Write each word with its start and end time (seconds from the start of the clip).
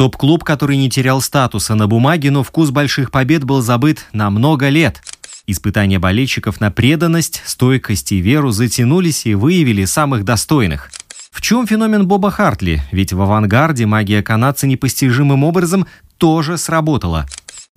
Топ-клуб, 0.00 0.44
который 0.44 0.78
не 0.78 0.88
терял 0.88 1.20
статуса 1.20 1.74
на 1.74 1.86
бумаге, 1.86 2.30
но 2.30 2.42
вкус 2.42 2.70
больших 2.70 3.10
побед 3.10 3.44
был 3.44 3.60
забыт 3.60 4.06
на 4.14 4.30
много 4.30 4.70
лет. 4.70 5.02
Испытания 5.46 5.98
болельщиков 5.98 6.58
на 6.58 6.70
преданность, 6.70 7.42
стойкость 7.44 8.10
и 8.12 8.16
веру 8.16 8.50
затянулись 8.50 9.26
и 9.26 9.34
выявили 9.34 9.84
самых 9.84 10.24
достойных. 10.24 10.90
В 11.30 11.42
чем 11.42 11.66
феномен 11.66 12.08
Боба 12.08 12.30
Хартли? 12.30 12.82
Ведь 12.92 13.12
в 13.12 13.20
авангарде 13.20 13.84
магия 13.84 14.22
канадца 14.22 14.66
непостижимым 14.66 15.44
образом 15.44 15.86
тоже 16.16 16.56
сработала. 16.56 17.26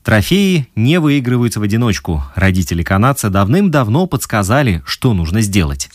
Трофеи 0.02 0.70
не 0.78 1.02
выигрываются 1.02 1.60
в 1.60 1.64
одиночку. 1.64 2.24
Родители 2.36 2.84
канадца 2.84 3.30
давным-давно 3.30 4.08
подсказали, 4.08 4.82
что 4.86 5.14
нужно 5.14 5.42
сделать. 5.42 5.90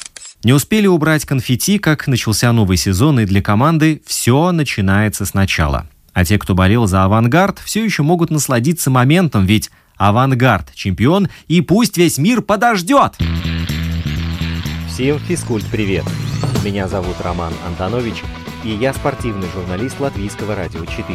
Не 0.45 0.53
успели 0.53 0.87
убрать 0.87 1.25
конфетти, 1.25 1.79
как 1.79 2.07
начался 2.07 2.53
новый 2.53 2.77
сезон, 2.77 3.19
и 3.19 3.25
для 3.25 3.41
команды 3.41 4.03
все 4.05 4.53
начинается 4.53 5.25
сначала. 5.25 5.89
А 6.19 6.25
те, 6.25 6.37
кто 6.37 6.57
болел 6.57 6.89
за 6.89 7.05
«Авангард», 7.05 7.61
все 7.61 7.85
еще 7.85 8.03
могут 8.03 8.31
насладиться 8.31 8.91
моментом, 8.91 9.47
ведь 9.47 9.71
«Авангард»– 9.97 10.73
чемпион, 10.75 11.29
и 11.47 11.61
пусть 11.61 11.97
весь 11.97 12.19
мир 12.19 12.43
подождет! 12.43 13.13
Всем 14.89 15.21
физкульт-привет! 15.21 16.05
Меня 16.65 16.89
зовут 16.89 17.15
Роман 17.21 17.53
Антонович, 17.69 18.25
и 18.65 18.71
я 18.71 18.93
спортивный 18.95 19.47
журналист 19.55 20.01
Латвийского 20.01 20.57
радио 20.57 20.85
4. 20.85 21.07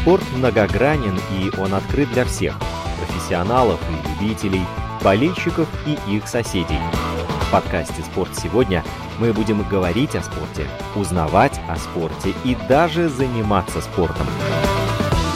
Спорт 0.00 0.24
многогранен, 0.34 1.20
и 1.38 1.60
он 1.60 1.74
открыт 1.74 2.10
для 2.14 2.24
всех– 2.24 2.58
профессионалов 3.06 3.78
и 3.90 4.24
любителей, 4.24 4.62
болельщиков 5.04 5.68
и 5.84 6.16
их 6.16 6.26
соседей– 6.26 6.80
в 7.48 7.50
подкасте 7.50 8.02
«Спорт 8.02 8.30
сегодня» 8.38 8.84
мы 9.18 9.32
будем 9.32 9.62
говорить 9.62 10.14
о 10.14 10.22
спорте, 10.22 10.68
узнавать 10.94 11.58
о 11.66 11.76
спорте 11.76 12.34
и 12.44 12.54
даже 12.68 13.08
заниматься 13.08 13.80
спортом. 13.80 14.26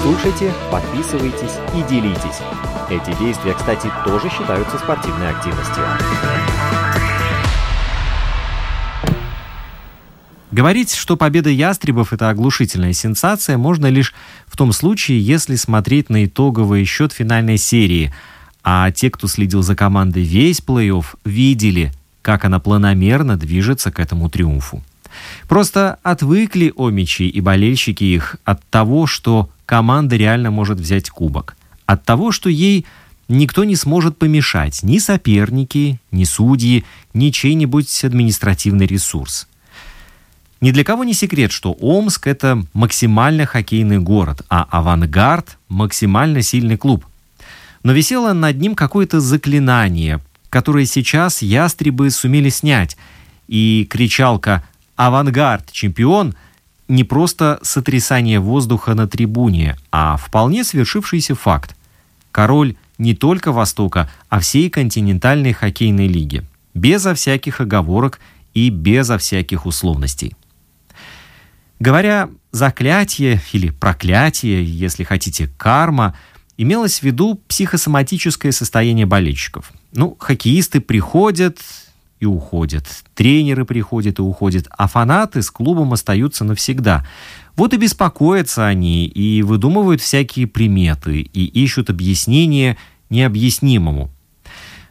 Слушайте, 0.03 0.53
подписывайтесь 0.71 1.57
и 1.75 1.83
делитесь. 1.89 2.41
Эти 2.91 3.19
действия, 3.19 3.55
кстати, 3.55 3.91
тоже 4.05 4.29
считаются 4.29 4.77
спортивной 4.77 5.31
активностью. 5.31 5.83
Говорить, 10.51 10.93
что 10.93 11.17
победа 11.17 11.49
ястребов– 11.49 12.13
это 12.13 12.29
оглушительная 12.29 12.93
сенсация, 12.93 13.57
можно 13.57 13.87
лишь 13.87 14.13
в 14.47 14.59
том 14.59 14.73
случае, 14.73 15.19
если 15.19 15.55
смотреть 15.55 16.11
на 16.11 16.27
итоговый 16.27 16.85
счет 16.85 17.15
финальной 17.15 17.57
серии. 17.57 18.13
А 18.63 18.91
те, 18.91 19.11
кто 19.11 19.29
следил 19.29 19.63
за 19.63 19.75
командой 19.75 20.25
весь 20.25 20.61
плей-офф, 20.61 21.07
видели– 21.25 21.91
как 22.23 22.45
она 22.45 22.61
планомерно 22.61 23.37
движется 23.37 23.91
к 23.91 24.01
этому 24.01 24.31
триумфу. 24.31 24.83
Просто 25.49 25.99
отвыкли 26.03 26.73
омичи 26.77 27.29
и 27.29 27.41
болельщики 27.41 28.05
их 28.05 28.37
от 28.45 28.65
того, 28.71 29.07
что 29.07 29.51
команда 29.67 30.17
реально 30.17 30.51
может 30.51 30.79
взять 30.79 31.11
кубок. 31.11 31.57
От 31.85 32.05
того, 32.05 32.33
что 32.33 32.49
ей 32.49 32.87
никто 33.29 33.65
не 33.65 33.77
сможет 33.77 34.19
помешать, 34.19 34.83
ни 34.83 34.99
соперники, 34.99 36.01
ни 36.11 36.25
судьи, 36.25 36.85
ни 37.13 37.31
чей-нибудь 37.31 38.05
административный 38.05 38.87
ресурс. 38.87 39.49
Ни 40.61 40.71
для 40.71 40.85
кого 40.85 41.03
не 41.03 41.13
секрет, 41.13 41.51
что 41.51 41.73
Омск– 41.73 42.27
это 42.29 42.65
максимально 42.73 43.47
хоккейный 43.47 43.99
город, 43.99 44.43
а 44.49 44.63
«Авангард»– 44.71 45.59
максимально 45.69 46.43
сильный 46.43 46.77
клуб. 46.77 47.05
Но 47.83 47.93
висело 47.93 48.33
над 48.33 48.61
ним 48.61 48.77
какое-то 48.77 49.19
заклинание, 49.19 50.21
которые 50.53 50.85
сейчас 50.85 51.41
ястребы 51.41 52.11
сумели 52.11 52.51
снять. 52.51 52.99
И 53.49 53.87
кричалка 53.89 54.63
«Авангард! 54.97 55.73
Чемпион!» 55.73 56.35
не 56.89 57.05
просто 57.05 57.59
сотрясание 57.63 58.39
воздуха 58.39 58.93
на 58.93 59.09
трибуне, 59.09 59.79
а 59.91 60.19
вполне 60.19 60.63
свершившийся 60.63 61.35
факт. 61.35 61.75
Король 62.33 62.77
не 62.99 63.15
только 63.15 63.51
Востока, 63.51 64.11
а 64.29 64.41
всей 64.41 64.69
континентальной 64.69 65.55
хоккейной 65.55 66.07
лиги. 66.07 66.45
Безо 66.75 67.15
всяких 67.15 67.63
оговорок 67.63 68.21
и 68.53 68.69
безо 68.69 69.17
всяких 69.17 69.65
условностей. 69.65 70.37
Говоря 71.81 72.29
«заклятие» 72.51 73.41
или 73.55 73.71
«проклятие», 73.71 74.63
если 74.63 75.03
хотите, 75.03 75.49
«карма», 75.57 76.15
имелось 76.59 76.99
в 76.99 77.05
виду 77.05 77.41
психосоматическое 77.49 78.53
состояние 78.53 79.07
болельщиков– 79.07 79.73
ну, 79.93 80.17
хоккеисты 80.19 80.81
приходят 80.81 81.59
и 82.19 82.27
уходят, 82.27 82.87
тренеры 83.15 83.65
приходят 83.65 84.19
и 84.19 84.23
уходят, 84.23 84.69
а 84.71 84.87
фанаты 84.89 85.43
с 85.43 85.51
клубом 85.51 85.93
остаются 85.93 86.45
навсегда. 86.45 87.07
Вот 87.57 87.75
и 87.75 87.77
беспокоятся 87.77 88.67
они, 88.67 89.07
и 89.07 89.43
выдумывают 89.43 90.01
всякие 90.01 90.47
приметы, 90.47 91.21
и 91.21 91.45
ищут 91.45 91.91
объяснение 91.91 92.79
необъяснимому. 93.11 94.11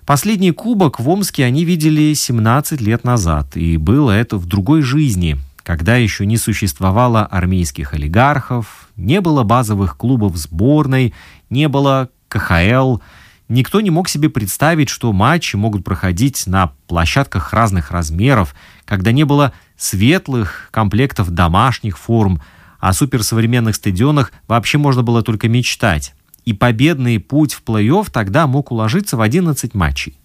Последний 0.06 0.52
кубок 0.52 1.00
в 1.00 1.08
Омске 1.08 1.46
они 1.46 1.64
видели 1.64 2.14
17 2.14 2.82
лет 2.82 3.04
назад, 3.04 3.56
и 3.56 3.78
было 3.78 4.12
это 4.12 4.38
в 4.38 4.46
другой 4.46 4.82
жизни, 4.82 5.38
когда 5.64 5.96
еще 5.96 6.26
не 6.26 6.38
существовало 6.38 7.26
армейских 7.26 7.94
олигархов, 7.94 8.90
не 8.98 9.22
было 9.22 9.44
базовых 9.44 9.96
клубов 9.96 10.36
сборной, 10.36 11.14
не 11.50 11.68
было 11.68 12.10
КХЛ– 12.28 12.98
Никто 13.52 13.82
не 13.82 13.90
мог 13.90 14.08
себе 14.08 14.30
представить, 14.30 14.88
что 14.88 15.12
матчи 15.12 15.58
могут 15.58 15.84
проходить 15.84 16.48
на 16.48 16.68
площадках 16.88 17.52
разных 17.52 17.92
размеров, 17.92 18.56
когда 18.86 19.12
не 19.12 19.26
было 19.26 19.52
светлых 19.76 20.70
комплектов 20.72 21.32
домашних 21.32 21.98
форм, 21.98 22.42
а 22.80 22.90
о 22.90 22.94
суперсовременных 22.94 23.76
стадионах 23.76 24.32
вообще 24.48 24.78
можно 24.78 25.04
было 25.04 25.22
только 25.22 25.50
мечтать. 25.50 26.16
И 26.46 26.54
победный 26.54 27.20
путь 27.20 27.52
в 27.52 27.62
плей-офф 27.66 28.10
тогда 28.10 28.48
мог 28.48 28.72
уложиться 28.72 29.18
в 29.18 29.22
11 29.22 29.74
матчей. 29.74 30.16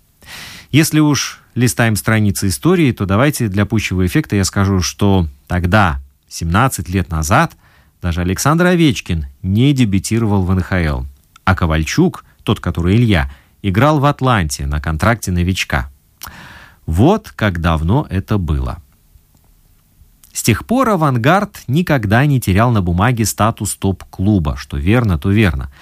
Если 0.70 1.00
уж 1.00 1.40
листаем 1.56 1.96
страницы 1.96 2.46
истории, 2.46 2.92
то 2.92 3.06
давайте 3.06 3.48
для 3.48 3.66
пущего 3.66 4.06
эффекта 4.06 4.36
я 4.36 4.44
скажу, 4.44 4.82
что 4.82 5.26
тогда, 5.48 6.00
17 6.28 6.88
лет 6.90 7.10
назад, 7.10 7.56
даже 8.00 8.20
Александр 8.20 8.66
Овечкин 8.66 9.26
не 9.42 9.72
дебютировал 9.72 10.44
в 10.44 10.54
НХЛ, 10.54 11.02
а 11.42 11.54
Ковальчук– 11.56 12.24
тот, 12.46 12.60
который 12.60 12.96
Илья, 12.96 13.30
играл 13.60 13.98
в 13.98 14.06
Атланте 14.06 14.66
на 14.66 14.80
контракте 14.80 15.32
новичка. 15.32 15.90
Вот 16.86 17.30
как 17.34 17.60
давно 17.60 18.06
это 18.08 18.38
было. 18.38 18.78
С 20.32 20.42
тех 20.42 20.64
пор 20.64 20.90
«Авангард» 20.90 21.62
никогда 21.66 22.24
не 22.24 22.40
терял 22.40 22.70
на 22.70 22.82
бумаге 22.82 23.24
статус 23.24 23.74
топ-клуба, 23.74 24.56
что 24.56 24.76
верно, 24.76 25.18
то 25.18 25.30
верно. 25.30 25.72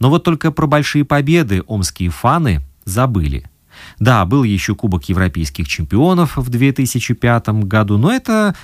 Но 0.00 0.08
вот 0.08 0.24
только 0.24 0.50
про 0.50 0.66
большие 0.66 1.04
победы 1.04 1.62
омские 1.66 2.10
фаны 2.10 2.62
забыли. 2.84 3.50
Да, 3.98 4.24
был 4.24 4.44
еще 4.44 4.74
Кубок 4.74 5.08
Европейских 5.08 5.68
чемпионов 5.68 6.36
в 6.36 6.48
2005 6.48 7.48
году, 7.64 7.98
но 7.98 8.10
это 8.12 8.54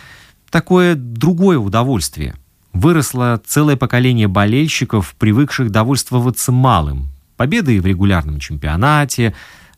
такое 0.51 0.95
другое 0.95 1.59
удовольствие. 1.59 2.37
Выросло 2.73 3.41
целое 3.45 3.77
поколение 3.77 4.29
болельщиков, 4.29 5.15
привыкших 5.19 5.71
довольствоваться 5.71 6.53
малым, 6.53 7.09
победой 7.41 7.81
в 7.81 7.87
регулярном 7.87 8.39
чемпионате, 8.39 9.33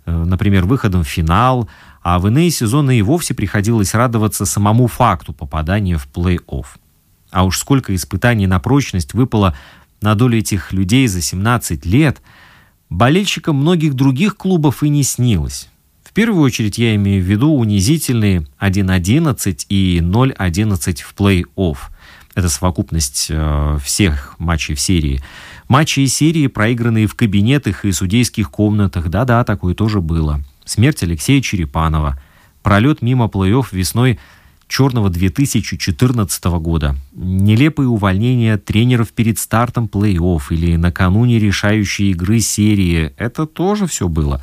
э, 0.04 0.10
например, 0.10 0.64
выходом 0.64 1.04
в 1.04 1.08
финал, 1.08 1.68
а 2.02 2.18
в 2.18 2.26
иные 2.26 2.50
сезоны 2.50 2.98
и 2.98 3.02
вовсе 3.02 3.34
приходилось 3.34 3.94
радоваться 3.94 4.46
самому 4.46 4.88
факту 4.88 5.32
попадания 5.32 5.96
в 5.96 6.08
плей-офф. 6.12 6.66
А 7.30 7.44
уж 7.44 7.56
сколько 7.56 7.94
испытаний 7.94 8.48
на 8.48 8.58
прочность 8.58 9.14
выпало 9.14 9.56
на 10.00 10.16
долю 10.16 10.38
этих 10.38 10.72
людей 10.72 11.06
за 11.06 11.20
17 11.20 11.86
лет, 11.86 12.20
болельщикам 12.90 13.54
многих 13.54 13.94
других 13.94 14.36
клубов 14.36 14.82
и 14.82 14.88
не 14.88 15.04
снилось. 15.04 15.68
В 16.02 16.12
первую 16.12 16.42
очередь 16.42 16.78
я 16.78 16.96
имею 16.96 17.22
в 17.22 17.26
виду 17.28 17.54
унизительные 17.54 18.44
1-11 18.60 19.66
и 19.68 20.00
0-11 20.00 21.00
в 21.00 21.14
плей-офф. 21.14 21.76
Это 22.34 22.48
совокупность 22.48 23.28
э, 23.30 23.78
всех 23.84 24.34
матчей 24.40 24.74
в 24.74 24.80
серии. 24.80 25.22
Матчи 25.68 26.00
и 26.00 26.06
серии, 26.06 26.46
проигранные 26.46 27.06
в 27.06 27.14
кабинетах 27.14 27.84
и 27.84 27.92
судейских 27.92 28.50
комнатах. 28.50 29.08
Да-да, 29.08 29.44
такое 29.44 29.74
тоже 29.74 30.00
было. 30.00 30.42
Смерть 30.64 31.02
Алексея 31.02 31.40
Черепанова. 31.40 32.20
Пролет 32.62 33.02
мимо 33.02 33.26
плей-офф 33.26 33.66
весной 33.72 34.18
черного 34.68 35.10
2014 35.10 36.44
года. 36.44 36.96
Нелепые 37.12 37.88
увольнения 37.88 38.56
тренеров 38.56 39.12
перед 39.12 39.38
стартом 39.38 39.88
плей-офф 39.92 40.42
или 40.50 40.76
накануне 40.76 41.38
решающей 41.38 42.10
игры 42.10 42.40
серии. 42.40 43.12
Это 43.16 43.46
тоже 43.46 43.86
все 43.86 44.08
было. 44.08 44.42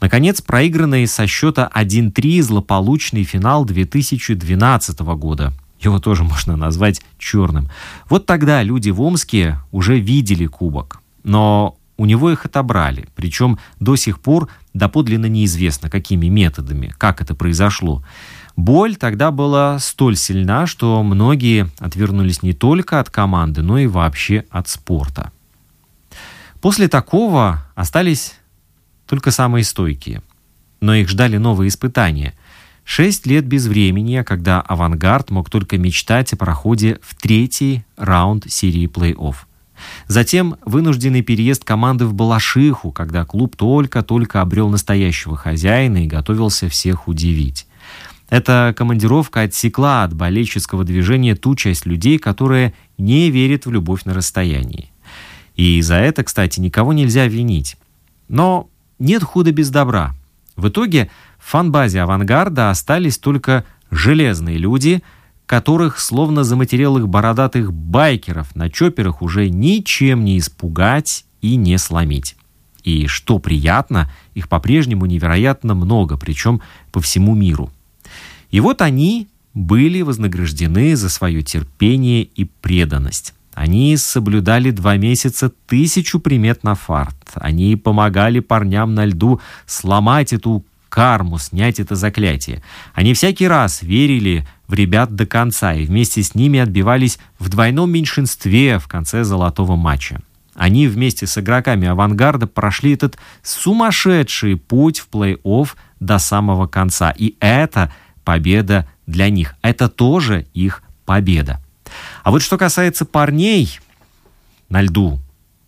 Наконец, 0.00 0.42
проигранный 0.42 1.06
со 1.06 1.26
счета 1.26 1.70
1-3 1.74 2.42
злополучный 2.42 3.24
финал 3.24 3.64
2012 3.64 5.00
года. 5.00 5.52
Его 5.84 5.98
тоже 5.98 6.24
можно 6.24 6.56
назвать 6.56 7.02
черным. 7.18 7.68
Вот 8.08 8.26
тогда 8.26 8.62
люди 8.62 8.90
в 8.90 9.00
Омске 9.00 9.58
уже 9.70 9.98
видели 9.98 10.46
кубок. 10.46 11.00
Но 11.22 11.76
у 11.96 12.06
него 12.06 12.30
их 12.30 12.44
отобрали. 12.44 13.08
Причем 13.14 13.58
до 13.80 13.96
сих 13.96 14.20
пор 14.20 14.48
доподлинно 14.72 15.26
неизвестно, 15.26 15.90
какими 15.90 16.26
методами, 16.26 16.92
как 16.98 17.20
это 17.20 17.34
произошло. 17.34 18.02
Боль 18.56 18.96
тогда 18.96 19.30
была 19.30 19.78
столь 19.78 20.16
сильна, 20.16 20.66
что 20.66 21.02
многие 21.02 21.68
отвернулись 21.78 22.42
не 22.42 22.52
только 22.52 23.00
от 23.00 23.10
команды, 23.10 23.62
но 23.62 23.78
и 23.78 23.86
вообще 23.86 24.44
от 24.50 24.68
спорта. 24.68 25.32
После 26.60 26.88
такого 26.88 27.66
остались 27.74 28.34
только 29.06 29.30
самые 29.30 29.64
стойкие. 29.64 30.22
Но 30.80 30.94
их 30.94 31.08
ждали 31.08 31.36
новые 31.36 31.68
испытания. 31.68 32.34
Шесть 32.84 33.26
лет 33.26 33.46
без 33.46 33.66
времени, 33.66 34.22
когда 34.24 34.60
«Авангард» 34.60 35.30
мог 35.30 35.48
только 35.48 35.78
мечтать 35.78 36.32
о 36.34 36.36
проходе 36.36 36.98
в 37.02 37.14
третий 37.14 37.84
раунд 37.96 38.44
серии 38.48 38.86
плей-офф. 38.86 39.34
Затем 40.06 40.56
вынужденный 40.64 41.22
переезд 41.22 41.64
команды 41.64 42.06
в 42.06 42.14
Балашиху, 42.14 42.92
когда 42.92 43.24
клуб 43.24 43.56
только-только 43.56 44.40
обрел 44.40 44.68
настоящего 44.68 45.36
хозяина 45.36 46.04
и 46.04 46.08
готовился 46.08 46.68
всех 46.68 47.08
удивить. 47.08 47.66
Эта 48.28 48.74
командировка 48.76 49.42
отсекла 49.42 50.04
от 50.04 50.14
болельческого 50.14 50.84
движения 50.84 51.34
ту 51.34 51.56
часть 51.56 51.86
людей, 51.86 52.18
которая 52.18 52.74
не 52.98 53.30
верит 53.30 53.66
в 53.66 53.72
любовь 53.72 54.04
на 54.04 54.14
расстоянии. 54.14 54.90
И 55.56 55.80
за 55.82 55.96
это, 55.96 56.24
кстати, 56.24 56.60
никого 56.60 56.92
нельзя 56.92 57.26
винить. 57.26 57.76
Но 58.28 58.68
нет 58.98 59.22
худа 59.22 59.52
без 59.52 59.70
добра. 59.70 60.14
В 60.56 60.68
итоге 60.68 61.10
в 61.44 61.50
фанбазе 61.50 62.00
«Авангарда» 62.00 62.70
остались 62.70 63.18
только 63.18 63.66
железные 63.90 64.56
люди, 64.56 65.02
которых, 65.44 66.00
словно 66.00 66.42
заматерелых 66.42 67.06
бородатых 67.06 67.70
байкеров, 67.70 68.56
на 68.56 68.70
чоперах 68.70 69.20
уже 69.20 69.50
ничем 69.50 70.24
не 70.24 70.38
испугать 70.38 71.26
и 71.42 71.56
не 71.56 71.76
сломить. 71.76 72.36
И 72.82 73.06
что 73.08 73.38
приятно, 73.38 74.10
их 74.32 74.48
по-прежнему 74.48 75.04
невероятно 75.04 75.74
много, 75.74 76.16
причем 76.16 76.62
по 76.92 77.00
всему 77.02 77.34
миру. 77.34 77.70
И 78.50 78.60
вот 78.60 78.80
они 78.80 79.28
были 79.52 80.00
вознаграждены 80.00 80.96
за 80.96 81.10
свое 81.10 81.42
терпение 81.42 82.22
и 82.22 82.44
преданность. 82.46 83.34
Они 83.52 83.98
соблюдали 83.98 84.70
два 84.70 84.96
месяца 84.96 85.52
тысячу 85.66 86.20
примет 86.20 86.64
на 86.64 86.74
фарт. 86.74 87.16
Они 87.34 87.76
помогали 87.76 88.40
парням 88.40 88.94
на 88.94 89.04
льду 89.04 89.40
сломать 89.66 90.32
эту 90.32 90.64
карму, 90.94 91.38
снять 91.38 91.80
это 91.80 91.96
заклятие. 91.96 92.62
Они 92.94 93.14
всякий 93.14 93.48
раз 93.48 93.82
верили 93.82 94.46
в 94.68 94.74
ребят 94.74 95.16
до 95.16 95.26
конца 95.26 95.74
и 95.74 95.86
вместе 95.86 96.22
с 96.22 96.36
ними 96.36 96.60
отбивались 96.60 97.18
в 97.40 97.48
двойном 97.48 97.90
меньшинстве 97.90 98.78
в 98.78 98.86
конце 98.86 99.24
золотого 99.24 99.74
матча. 99.74 100.20
Они 100.54 100.86
вместе 100.86 101.26
с 101.26 101.36
игроками 101.36 101.88
«Авангарда» 101.88 102.46
прошли 102.46 102.94
этот 102.94 103.18
сумасшедший 103.42 104.56
путь 104.56 105.00
в 105.00 105.08
плей-офф 105.10 105.70
до 105.98 106.18
самого 106.20 106.68
конца. 106.68 107.10
И 107.10 107.34
это– 107.40 107.92
победа 108.24 108.86
для 109.08 109.30
них. 109.30 109.56
Это 109.62 109.88
тоже 109.88 110.46
их 110.54 110.84
победа. 111.04 111.60
А 112.22 112.30
вот 112.30 112.40
что 112.40 112.56
касается 112.56 113.04
парней 113.04 113.80
на 114.68 114.80
льду, 114.80 115.18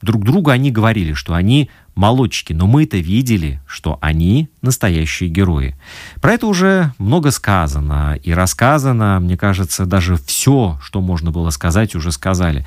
друг 0.03 0.25
другу 0.25 0.51
они 0.51 0.71
говорили, 0.71 1.15
что 1.15 1.35
они 1.35 1.69
молодчики, 1.97 2.53
но 2.53 2.67
мы-то 2.67 2.99
видели, 2.99 3.61
что 3.67 3.99
они 4.01 4.49
настоящие 4.63 5.29
герои. 5.29 5.75
Про 6.21 6.35
это 6.35 6.47
уже 6.47 6.93
много 6.99 7.33
сказано 7.33 8.19
и 8.23 8.33
рассказано, 8.33 9.19
мне 9.19 9.37
кажется, 9.37 9.87
даже 9.87 10.17
все, 10.17 10.79
что 10.83 11.01
можно 11.01 11.33
было 11.33 11.51
сказать, 11.51 11.97
уже 11.97 12.13
сказали. 12.13 12.65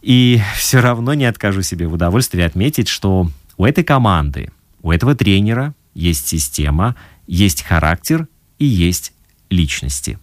И 0.00 0.40
все 0.56 0.80
равно 0.80 1.12
не 1.12 1.26
откажу 1.26 1.60
себе 1.60 1.88
в 1.88 1.92
удовольствии 1.92 2.42
отметить, 2.42 2.88
что 2.88 3.28
у 3.58 3.66
этой 3.66 3.84
команды, 3.84 4.50
у 4.80 4.92
этого 4.92 5.14
тренера 5.14 5.74
есть 5.92 6.28
система, 6.28 6.96
есть 7.26 7.62
характер 7.62 8.28
и 8.58 8.64
есть 8.64 9.12
личности. 9.50 10.18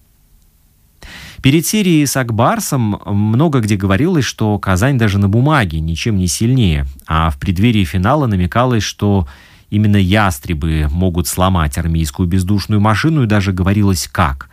Перед 1.42 1.66
серией 1.66 2.06
с 2.06 2.18
Акбарсом 2.18 3.00
много 3.06 3.60
где 3.60 3.76
говорилось, 3.76 4.26
что 4.26 4.58
Казань 4.60 4.98
даже 4.98 5.20
на 5.20 5.30
бумаге 5.30 5.80
ничем 5.80 6.18
не 6.18 6.28
сильнее, 6.28 6.86
а 7.06 7.30
в 7.30 7.38
преддверии 7.38 7.84
финала 7.84 8.26
намекалось, 8.28 8.84
что 8.84 9.28
именно 9.70 9.98
ястребы 9.98 10.88
могут 10.90 11.28
сломать 11.28 11.78
армейскую 11.78 12.28
бездушную 12.28 12.82
машину, 12.82 13.24
и 13.24 13.28
даже 13.28 13.54
говорилось 13.54 14.08
как. 14.12 14.50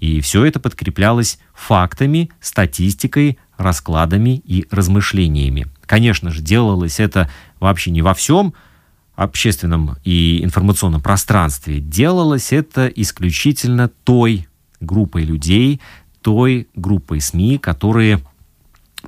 И 0.00 0.20
все 0.20 0.44
это 0.44 0.58
подкреплялось 0.58 1.38
фактами, 1.54 2.30
статистикой, 2.40 3.38
раскладами 3.56 4.42
и 4.44 4.66
размышлениями. 4.70 5.66
Конечно 5.86 6.30
же, 6.30 6.42
делалось 6.42 6.98
это 6.98 7.30
вообще 7.60 7.90
не 7.90 8.02
во 8.02 8.14
всем– 8.14 8.54
общественном 9.14 9.96
и 10.04 10.42
информационном 10.42 11.00
пространстве, 11.00 11.80
делалось 11.80 12.52
это 12.52 12.86
исключительно 12.86 13.88
той 13.88 14.48
группой 14.80 15.24
людей, 15.24 15.80
той 16.22 16.68
группой 16.74 17.20
СМИ, 17.20 17.58
которые 17.58 18.20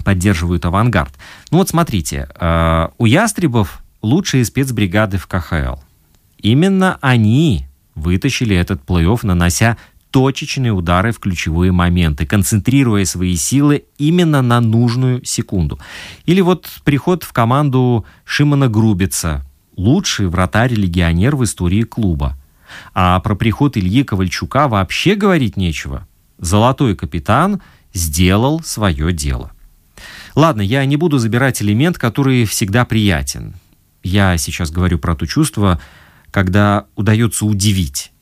поддерживают 0.05 0.65
авангард. 0.65 1.13
Ну 1.51 1.59
вот 1.59 1.69
смотрите, 1.69 2.29
э, 2.39 2.89
у 2.99 3.07
ястребов 3.07 3.83
лучшие 4.03 4.45
спецбригады 4.45 5.19
в 5.19 5.27
КХЛ. 5.27 5.77
Именно 6.39 6.99
они 7.01 7.67
вытащили 7.95 8.57
этот 8.57 8.83
плей-офф, 8.85 9.21
нанося 9.23 9.77
точечные 10.11 10.73
удары 10.73 11.11
в 11.11 11.19
ключевые 11.19 11.73
моменты, 11.73 12.25
концентрируя 12.27 13.05
свои 13.05 13.35
силы 13.35 13.85
именно 13.99 14.43
на 14.43 14.61
нужную 14.61 15.25
секунду. 15.25 15.81
Или 16.25 16.41
вот 16.41 16.71
приход 16.85 17.25
в 17.25 17.33
команду 17.33 18.05
Шимона 18.25 18.69
Грубица, 18.69 19.45
лучший 19.77 20.29
вратарь-легионер 20.29 21.35
в 21.35 21.43
истории 21.43 21.83
клуба. 21.83 22.37
А 22.95 23.19
про 23.21 23.35
приход 23.35 23.77
Ильи 23.77 24.05
Ковальчука 24.05 24.69
вообще 24.69 25.17
говорить 25.17 25.57
нечего. 25.57 26.07
Золотой 26.39 26.97
капитан 26.97 27.63
сделал 27.93 28.63
свое 28.63 29.13
дело. 29.13 29.53
Ладно, 30.35 30.63
я 30.63 30.85
не 30.85 30.97
буду 30.97 31.19
забирать 31.19 31.63
элемент, 31.63 31.99
который 31.99 32.45
всегда 32.45 32.85
приятен. 32.85 33.55
Я 34.03 34.37
сейчас 34.37 34.71
говорю 34.71 34.99
про 34.99 35.15
то 35.15 35.27
чувство, 35.27 35.81
когда 36.31 36.87
удается 36.97 37.47
удивить. 37.47 38.13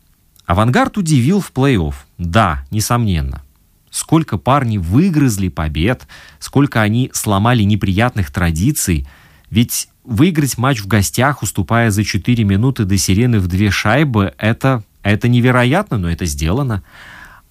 Авангард 0.44 0.98
удивил 0.98 1.40
в 1.40 1.52
плей-офф. 1.52 1.94
Да, 2.18 2.64
несомненно. 2.70 3.42
Сколько 3.90 4.38
парни 4.38 4.78
выгрызли 4.78 5.48
побед, 5.48 6.06
сколько 6.38 6.82
они 6.82 7.10
сломали 7.14 7.62
неприятных 7.62 8.30
традиций. 8.30 9.06
Ведь 9.50 9.88
Выиграть 10.04 10.58
матч 10.58 10.80
в 10.80 10.88
гостях, 10.88 11.42
уступая 11.42 11.90
за 11.90 12.02
4 12.02 12.42
минуты 12.42 12.84
до 12.84 12.98
сирены 12.98 13.38
в 13.38 13.46
две 13.46 13.70
шайбы, 13.70 14.34
это, 14.36 14.82
это 15.02 15.28
невероятно, 15.28 15.96
но 15.96 16.10
это 16.10 16.24
сделано. 16.24 16.82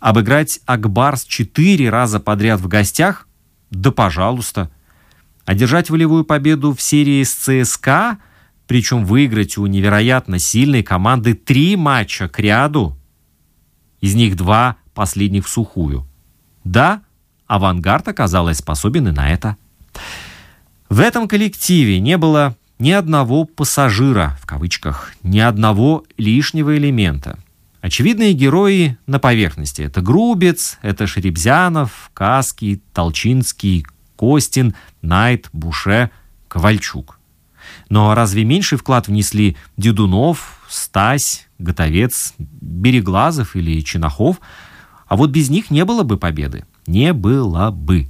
Обыграть 0.01 0.59
Акбарс 0.65 1.25
4 1.25 1.89
раза 1.91 2.19
подряд 2.19 2.59
в 2.59 2.67
гостях? 2.67 3.27
Да 3.69 3.91
пожалуйста. 3.91 4.71
Одержать 5.45 5.91
волевую 5.91 6.25
победу 6.25 6.73
в 6.73 6.81
серии 6.81 7.23
с 7.23 7.33
ЦСКА, 7.35 8.17
причем 8.65 9.05
выиграть 9.05 9.59
у 9.59 9.67
невероятно 9.67 10.39
сильной 10.39 10.81
команды 10.81 11.35
три 11.35 11.75
матча 11.75 12.27
к 12.27 12.39
ряду, 12.39 12.97
из 14.01 14.15
них 14.15 14.35
два 14.35 14.77
последних 14.95 15.45
в 15.45 15.49
сухую. 15.49 16.07
Да, 16.63 17.03
авангард 17.45 18.07
оказалась 18.07 18.57
способен 18.57 19.07
и 19.07 19.11
на 19.11 19.31
это. 19.31 19.55
В 20.89 20.99
этом 20.99 21.27
коллективе 21.27 21.99
не 21.99 22.17
было 22.17 22.55
ни 22.79 22.89
одного 22.89 23.45
пассажира, 23.45 24.35
в 24.41 24.47
кавычках, 24.47 25.13
ни 25.21 25.39
одного 25.39 26.05
лишнего 26.17 26.75
элемента. 26.75 27.37
Очевидные 27.81 28.33
герои 28.33 28.97
на 29.07 29.19
поверхности. 29.19 29.81
Это 29.81 30.01
Грубец, 30.01 30.77
это 30.81 31.07
Шеребзянов, 31.07 32.11
Каский, 32.13 32.81
Толчинский, 32.93 33.85
Костин, 34.15 34.75
Найт, 35.01 35.49
Буше, 35.51 36.11
Ковальчук. 36.47 37.19
Но 37.89 38.13
разве 38.13 38.43
меньший 38.43 38.77
вклад 38.77 39.07
внесли 39.07 39.57
Дедунов, 39.77 40.63
Стась, 40.69 41.47
Готовец, 41.57 42.33
Береглазов 42.37 43.55
или 43.55 43.81
Чинахов? 43.81 44.39
А 45.07 45.15
вот 45.15 45.31
без 45.31 45.49
них 45.49 45.71
не 45.71 45.83
было 45.83 46.03
бы 46.03 46.17
победы. 46.17 46.65
Не 46.85 47.13
было 47.13 47.71
бы 47.71 48.07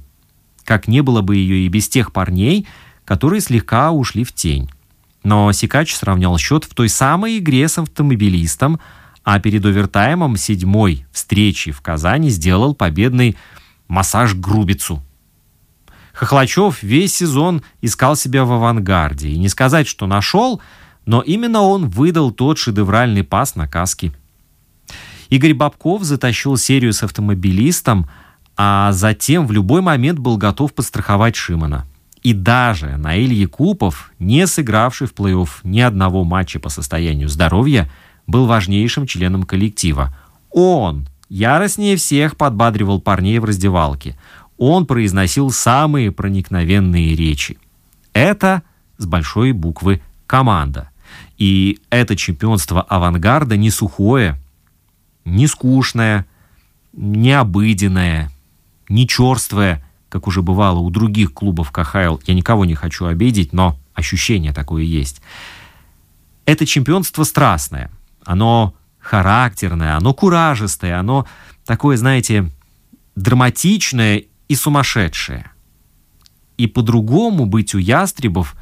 как 0.64 0.88
не 0.88 1.02
было 1.02 1.22
бы 1.22 1.36
ее 1.36 1.66
и 1.66 1.68
без 1.68 1.88
тех 1.88 2.12
парней, 2.12 2.66
которые 3.04 3.40
слегка 3.40 3.90
ушли 3.90 4.24
в 4.24 4.32
тень. 4.32 4.70
Но 5.24 5.52
Сикач 5.52 5.94
сравнял 5.94 6.36
счет 6.38 6.64
в 6.64 6.74
той 6.74 6.88
самой 6.88 7.38
игре 7.38 7.68
с 7.68 7.78
автомобилистом, 7.78 8.80
а 9.24 9.40
перед 9.40 9.64
овертаймом 9.64 10.36
седьмой 10.36 11.06
встречи 11.12 11.70
в 11.72 11.80
Казани 11.80 12.30
сделал 12.30 12.74
победный 12.74 13.36
массаж 13.88 14.34
Грубицу. 14.34 15.02
Хохлачев 16.12 16.82
весь 16.82 17.14
сезон 17.14 17.62
искал 17.80 18.16
себя 18.16 18.44
в 18.44 18.52
авангарде. 18.52 19.28
И 19.28 19.38
не 19.38 19.48
сказать, 19.48 19.86
что 19.86 20.06
нашел, 20.06 20.60
но 21.06 21.20
именно 21.20 21.62
он 21.62 21.88
выдал 21.88 22.30
тот 22.30 22.58
шедевральный 22.58 23.24
пас 23.24 23.54
на 23.54 23.66
каски. 23.66 24.12
Игорь 25.30 25.54
Бабков 25.54 26.02
затащил 26.04 26.56
серию 26.56 26.92
с 26.92 27.02
автомобилистом– 27.02 28.08
а 28.56 28.92
затем 28.92 29.46
в 29.46 29.52
любой 29.52 29.80
момент 29.80 30.18
был 30.18 30.36
готов 30.36 30.74
подстраховать 30.74 31.36
Шимана. 31.36 31.86
И 32.22 32.32
даже 32.32 32.96
Наиль 32.96 33.32
Якупов, 33.32 34.12
не 34.18 34.46
сыгравший 34.46 35.08
в 35.08 35.14
плей-офф 35.14 35.48
ни 35.64 35.80
одного 35.80 36.22
матча 36.22 36.60
по 36.60 36.68
состоянию 36.68 37.28
здоровья, 37.28 37.90
был 38.26 38.46
важнейшим 38.46 39.06
членом 39.06 39.42
коллектива. 39.44 40.14
Он 40.50 41.08
яростнее 41.28 41.96
всех 41.96 42.36
подбадривал 42.36 43.00
парней 43.00 43.38
в 43.38 43.44
раздевалке. 43.44 44.18
Он 44.58 44.86
произносил 44.86 45.50
самые 45.50 46.12
проникновенные 46.12 47.16
речи. 47.16 47.58
Это 48.12 48.62
с 48.98 49.06
большой 49.06 49.52
буквы 49.52 50.02
«команда». 50.26 50.90
И 51.38 51.80
это 51.90 52.14
чемпионство 52.14 52.82
авангарда 52.82 53.56
не 53.56 53.70
сухое, 53.70 54.38
не 55.24 55.46
скучное, 55.46 56.26
не 56.92 57.32
обыденное, 57.32 58.30
не 58.88 59.08
черствое, 59.08 59.84
как 60.08 60.26
уже 60.28 60.42
бывало 60.42 60.78
у 60.78 60.90
других 60.90 61.32
клубов 61.32 61.72
КХЛ. 61.72 62.18
Я 62.26 62.34
никого 62.34 62.64
не 62.64 62.74
хочу 62.74 63.06
обидеть, 63.06 63.52
но 63.52 63.78
ощущение 63.94 64.52
такое 64.52 64.82
есть. 64.84 65.22
Это 66.44 66.66
чемпионство 66.66 67.24
страстное. 67.24 67.90
Оно 68.24 68.74
характерное, 68.98 69.96
оно 69.96 70.14
куражистое, 70.14 70.98
оно 70.98 71.26
такое, 71.64 71.96
знаете, 71.96 72.50
драматичное 73.16 74.24
и 74.48 74.54
сумасшедшее. 74.54 75.50
И 76.56 76.66
по-другому 76.66 77.46
быть 77.46 77.74
у 77.74 77.78
ястребов 77.78 78.56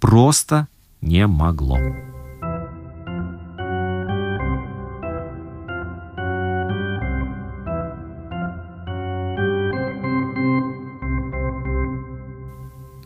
просто 0.00 0.68
не 1.00 1.26
могло. 1.26 1.78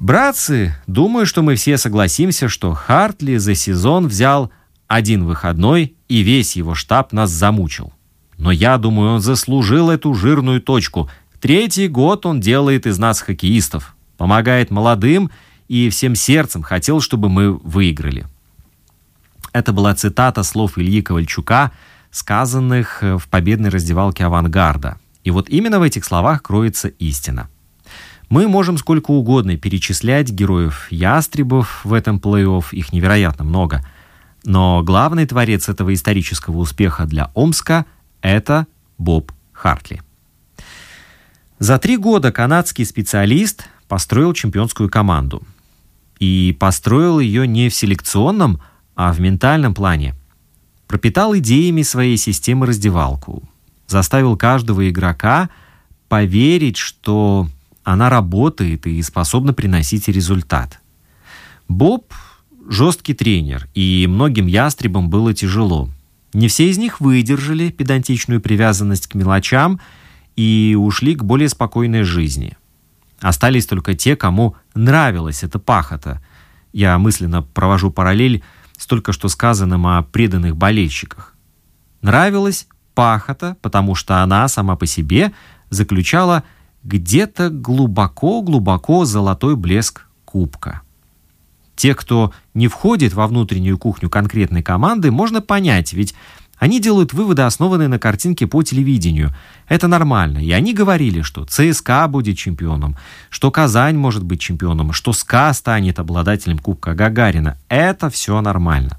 Братцы, 0.07 0.73
думаю, 0.87 1.27
что 1.27 1.43
мы 1.43 1.57
все 1.57 1.77
согласимся, 1.77 2.49
что 2.49 2.75
Хартли 2.75 3.39
за 3.39 3.57
сезон 3.57 4.07
взял 4.07 4.53
один 4.89 5.25
выходной, 5.25 5.95
и 6.09 6.21
весь 6.21 6.57
его 6.57 6.75
штаб 6.75 7.13
нас 7.13 7.31
замучил. 7.31 7.93
Но 8.39 8.51
я 8.51 8.79
думаю, 8.79 9.15
он 9.15 9.21
заслужил 9.21 9.91
эту 9.91 10.15
жирную 10.15 10.61
точку. 10.61 11.11
Третий 11.41 11.89
год 11.89 12.27
он 12.27 12.41
делает 12.41 12.87
из 12.87 12.99
нас 12.99 13.21
хоккеистов, 13.21 13.97
помогает 14.17 14.71
молодым 14.71 15.31
и 15.69 15.89
всем 15.91 16.15
сердцем 16.15 16.63
хотел, 16.63 17.01
чтобы 17.01 17.29
мы 17.29 17.53
выиграли. 17.53 18.27
Это 19.53 19.73
была 19.73 19.95
цитата 19.95 20.43
слов 20.43 20.79
Ильи 20.79 21.03
Ковальчука, 21.03 21.73
сказанных 22.11 23.03
в 23.03 23.29
победной 23.31 23.71
раздевалке 23.71 24.25
«Авангарда». 24.25 24.99
И 25.25 25.31
вот 25.31 25.49
именно 25.49 25.81
в 25.81 25.83
этих 25.83 26.05
словах 26.05 26.43
кроется 26.43 26.89
истина– 26.89 27.49
мы 28.29 28.49
можем 28.49 28.77
сколько 28.77 29.13
угодно 29.13 29.57
перечислять 29.57 30.31
героев 30.31 30.89
ястребов 30.91 31.81
в 31.85 31.93
этом 31.93 32.17
плей-офф, 32.19 32.65
их 32.73 32.93
невероятно 32.93 33.45
много. 33.45 33.85
Но 34.47 34.85
главный 34.85 35.27
творец 35.27 35.69
этого 35.69 35.93
исторического 35.93 36.59
успеха 36.59 37.05
для 37.05 37.33
Омска– 37.35 37.85
это 38.23 38.69
Боб 38.97 39.33
Хартли. 39.53 40.03
За 41.59 41.81
три 41.81 41.97
года 41.97 42.31
канадский 42.31 42.87
специалист 42.87 43.69
построил 43.89 44.33
чемпионскую 44.35 44.89
команду. 44.89 45.43
И 46.21 46.57
построил 46.61 47.19
ее 47.19 47.49
не 47.49 47.69
в 47.69 47.75
селекционном, 47.75 48.63
а 48.95 49.13
в 49.13 49.21
ментальном 49.21 49.75
плане. 49.75 50.15
Пропитал 50.87 51.37
идеями 51.37 51.83
своей 51.83 52.17
системы 52.17 52.67
раздевалку. 52.67 53.43
Заставил 53.89 54.37
каждого 54.37 54.89
игрока 54.89 55.51
поверить, 56.09 56.77
что 56.77 57.49
она 57.83 58.09
работает 58.11 58.87
и 58.87 59.03
способна 59.03 59.53
приносить 59.53 60.07
результат. 60.07 60.79
Боб– 61.67 62.15
жесткий 62.69 63.15
тренер, 63.15 63.69
и 63.75 64.07
многим 64.09 64.47
ястребам 64.47 65.11
было 65.11 65.35
тяжело. 65.35 65.89
Не 66.33 66.49
все 66.49 66.69
из 66.69 66.79
них 66.79 67.01
выдержали 67.01 67.71
педантичную 67.71 68.41
привязанность 68.41 69.07
к 69.07 69.15
мелочам 69.15 69.81
и 70.37 70.77
ушли 70.79 71.15
к 71.15 71.25
более 71.25 71.49
спокойной 71.49 72.03
жизни. 72.03 72.57
Остались 73.21 73.67
только 73.67 73.95
те, 73.95 74.17
кому 74.17 74.57
нравилась 74.75 75.43
эта 75.43 75.59
пахота. 75.59 76.23
Я 76.73 76.99
мысленно 76.99 77.43
провожу 77.43 77.91
параллель 77.91 78.43
с 78.77 78.87
только 78.87 79.13
что 79.13 79.29
сказанным 79.29 79.87
о 79.87 80.03
преданных 80.03 80.57
болельщиках. 80.57 81.35
Нравилась 82.03 82.69
пахота, 82.95 83.57
потому 83.63 83.95
что 83.95 84.23
она 84.23 84.47
сама 84.49 84.77
по 84.77 84.87
себе 84.87 85.33
заключала– 85.71 86.45
где-то 86.87 87.51
глубоко-глубоко 87.51 89.05
золотой 89.05 89.57
блеск 89.57 90.07
кубка. 90.25 90.83
Те, 91.77 91.95
кто 91.95 92.33
не 92.55 92.69
входит 92.69 93.13
во 93.13 93.27
внутреннюю 93.27 93.79
кухню 93.79 94.11
конкретной 94.11 94.63
команды, 94.63 95.11
можно 95.11 95.43
понять, 95.43 95.93
ведь 95.93 96.15
они 96.59 96.81
делают 96.81 97.13
выводы, 97.13 97.43
основанные 97.43 97.89
на 97.89 97.99
картинке 97.99 98.47
по 98.47 98.63
телевидению. 98.63 99.35
Это 99.69 99.89
нормально. 99.89 100.39
И 100.39 100.51
они 100.53 100.73
говорили, 100.73 101.21
что 101.21 101.45
ЦСКА 101.45 102.09
будет 102.09 102.39
чемпионом, 102.39 102.97
что 103.29 103.51
Казань 103.51 103.97
может 103.97 104.25
быть 104.25 104.41
чемпионом, 104.41 104.93
что 104.93 105.13
СКА 105.13 105.53
станет 105.53 105.99
обладателем 105.99 106.59
Кубка 106.59 106.95
Гагарина. 106.95 107.59
Это 107.69 108.09
все 108.09 108.41
нормально. 108.41 108.99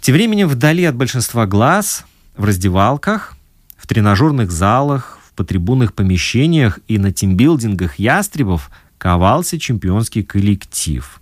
Тем 0.00 0.14
временем 0.14 0.46
вдали 0.46 0.84
от 0.84 0.94
большинства 0.94 1.46
глаз, 1.46 2.04
в 2.36 2.44
раздевалках, 2.44 3.36
в 3.76 3.88
тренажерных 3.88 4.52
залах, 4.52 5.18
по 5.34 5.42
трибунных 5.42 5.92
помещениях 5.92 6.78
и 6.86 6.98
на 6.98 7.10
тимбилдингах 7.10 7.98
ястребов 7.98 8.70
ковался 8.98 9.58
чемпионский 9.58 10.22
коллектив. 10.22 11.20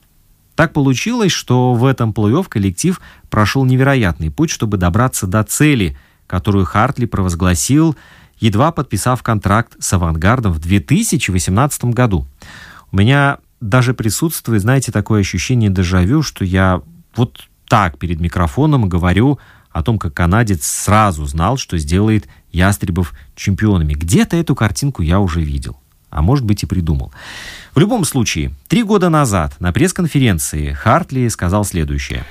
Так 0.63 0.75
получилось, 0.75 1.33
что 1.33 1.75
в 1.75 1.85
этом 1.85 2.13
плей-офф 2.13 2.47
коллектив 2.49 3.01
прошел 3.31 3.65
невероятный 3.65 4.31
путь, 4.31 4.49
чтобы 4.49 4.77
добраться 4.77 5.27
до 5.27 5.43
цели, 5.43 5.99
которую 6.29 6.67
Хартли 6.67 7.07
провозгласил, 7.07 7.97
едва 8.39 8.71
подписав 8.71 9.25
контракт 9.25 9.75
с 9.81 9.93
«Авангардом» 9.93 10.53
в 10.53 10.61
2018 10.61 11.87
году. 11.87 12.29
У 12.93 12.97
меня 12.99 13.39
даже 13.61 13.93
присутствует, 13.93 14.63
знаете, 14.63 14.93
такое 14.93 15.23
ощущение 15.23 15.69
дежавю, 15.69 16.23
что 16.23 16.45
я 16.45 16.81
вот 17.17 17.49
так 17.67 17.99
перед 17.99 18.21
микрофоном 18.21 18.89
говорю 18.89 19.41
о 19.73 19.83
том, 19.83 19.99
как 19.99 20.15
канадец 20.15 20.65
сразу 20.65 21.27
знал, 21.27 21.57
что 21.57 21.77
сделает 21.77 22.29
ястребов 22.53 23.15
чемпионами. 23.35 23.95
Где-то 23.95 24.37
эту 24.37 24.55
картинку 24.55 25.03
я 25.03 25.19
уже 25.19 25.41
видел. 25.41 25.82
А 26.13 26.23
может 26.23 26.45
быть 26.45 26.63
и 26.63 26.67
придумал. 26.67 27.13
В 27.75 27.81
любом 27.81 28.05
случае, 28.05 28.53
три 28.69 28.85
года 28.85 29.09
назад 29.09 29.59
на 29.59 29.73
пресс-конференции 29.73 30.73
Хартли 30.73 31.27
сказал 31.29 31.65
следующее. 31.65 32.25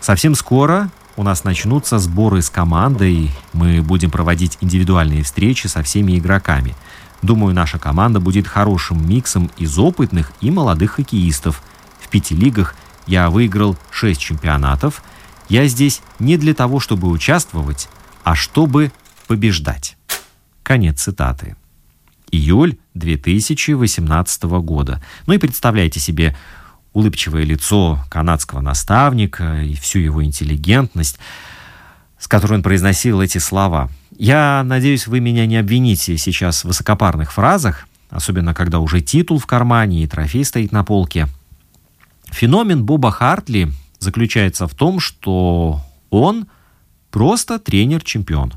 Совсем 0.00 0.34
скоро 0.34 0.90
у 1.16 1.22
нас 1.22 1.44
начнутся 1.44 1.98
сборы 1.98 2.42
с 2.42 2.50
командой, 2.50 3.30
мы 3.52 3.80
будем 3.80 4.10
проводить 4.10 4.58
индивидуальные 4.60 5.22
встречи 5.22 5.66
со 5.66 5.82
всеми 5.82 6.18
игроками. 6.18 6.74
Думаю, 7.22 7.54
наша 7.54 7.78
команда 7.78 8.20
будет 8.20 8.46
хорошим 8.46 9.08
миксом 9.08 9.50
из 9.56 9.78
опытных 9.78 10.32
и 10.40 10.50
молодых 10.50 10.92
хоккеистов. 10.92 11.62
В 12.00 12.08
пяти 12.08 12.34
лигах 12.34 12.74
я 13.06 13.30
выиграл 13.30 13.76
шесть 13.90 14.20
чемпионатов– 14.20 15.02
я 15.48 15.66
здесь 15.66 16.02
не 16.18 16.36
для 16.36 16.54
того, 16.54 16.78
чтобы 16.78 17.08
участвовать, 17.08 17.88
а 18.22 18.34
чтобы 18.34 18.92
побеждать. 19.26 19.96
Конец 20.62 21.02
цитаты. 21.02 21.56
Июль 22.30 22.76
2018 22.94 24.42
года. 24.44 25.02
Ну 25.26 25.34
и 25.34 25.38
представляете 25.38 26.00
себе 26.00 26.36
улыбчивое 26.92 27.44
лицо 27.44 27.98
канадского 28.10 28.60
наставника 28.60 29.62
и 29.62 29.74
всю 29.74 29.98
его 30.00 30.24
интеллигентность, 30.24 31.18
с 32.18 32.26
которой 32.26 32.54
он 32.54 32.62
произносил 32.62 33.20
эти 33.20 33.38
слова. 33.38 33.90
Я 34.16 34.62
надеюсь, 34.64 35.06
вы 35.06 35.20
меня 35.20 35.46
не 35.46 35.56
обвините 35.56 36.16
сейчас 36.18 36.62
в 36.62 36.68
высокопарных 36.68 37.32
фразах, 37.32 37.86
особенно 38.10 38.54
когда 38.54 38.80
уже 38.80 39.00
титул 39.00 39.38
в 39.38 39.46
кармане 39.46 40.02
и 40.02 40.06
трофей 40.06 40.44
стоит 40.44 40.72
на 40.72 40.82
полке. 40.82 41.28
Феномен 42.30 42.84
Боба 42.84 43.10
Хартли 43.10 43.70
заключается 43.98 44.66
в 44.66 44.74
том, 44.74 45.00
что 45.00 45.80
он 46.10 46.46
просто 47.10 47.58
тренер-чемпион. 47.58 48.54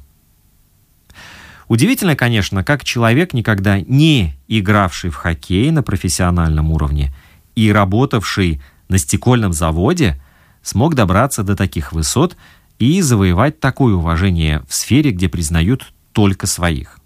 Удивительно, 1.72 2.18
конечно, 2.18 2.66
как 2.66 2.84
человек, 2.84 3.34
никогда 3.34 3.80
не 3.80 4.36
игравший 4.50 5.10
в 5.10 5.16
хоккей 5.16 5.72
на 5.72 5.82
профессиональном 5.82 6.70
уровне 6.70 7.14
и 7.56 7.72
работавший 7.72 8.62
на 8.90 8.98
стекольном 8.98 9.54
заводе, 9.54 10.22
смог 10.62 10.96
добраться 10.96 11.44
до 11.44 11.56
таких 11.56 11.94
высот 11.94 12.36
и 12.78 13.00
завоевать 13.00 13.62
такое 13.62 13.94
уважение 13.94 14.64
в 14.68 14.74
сфере, 14.76 15.12
где 15.12 15.30
признают 15.30 15.94
только 16.12 16.46
своих. 16.46 17.00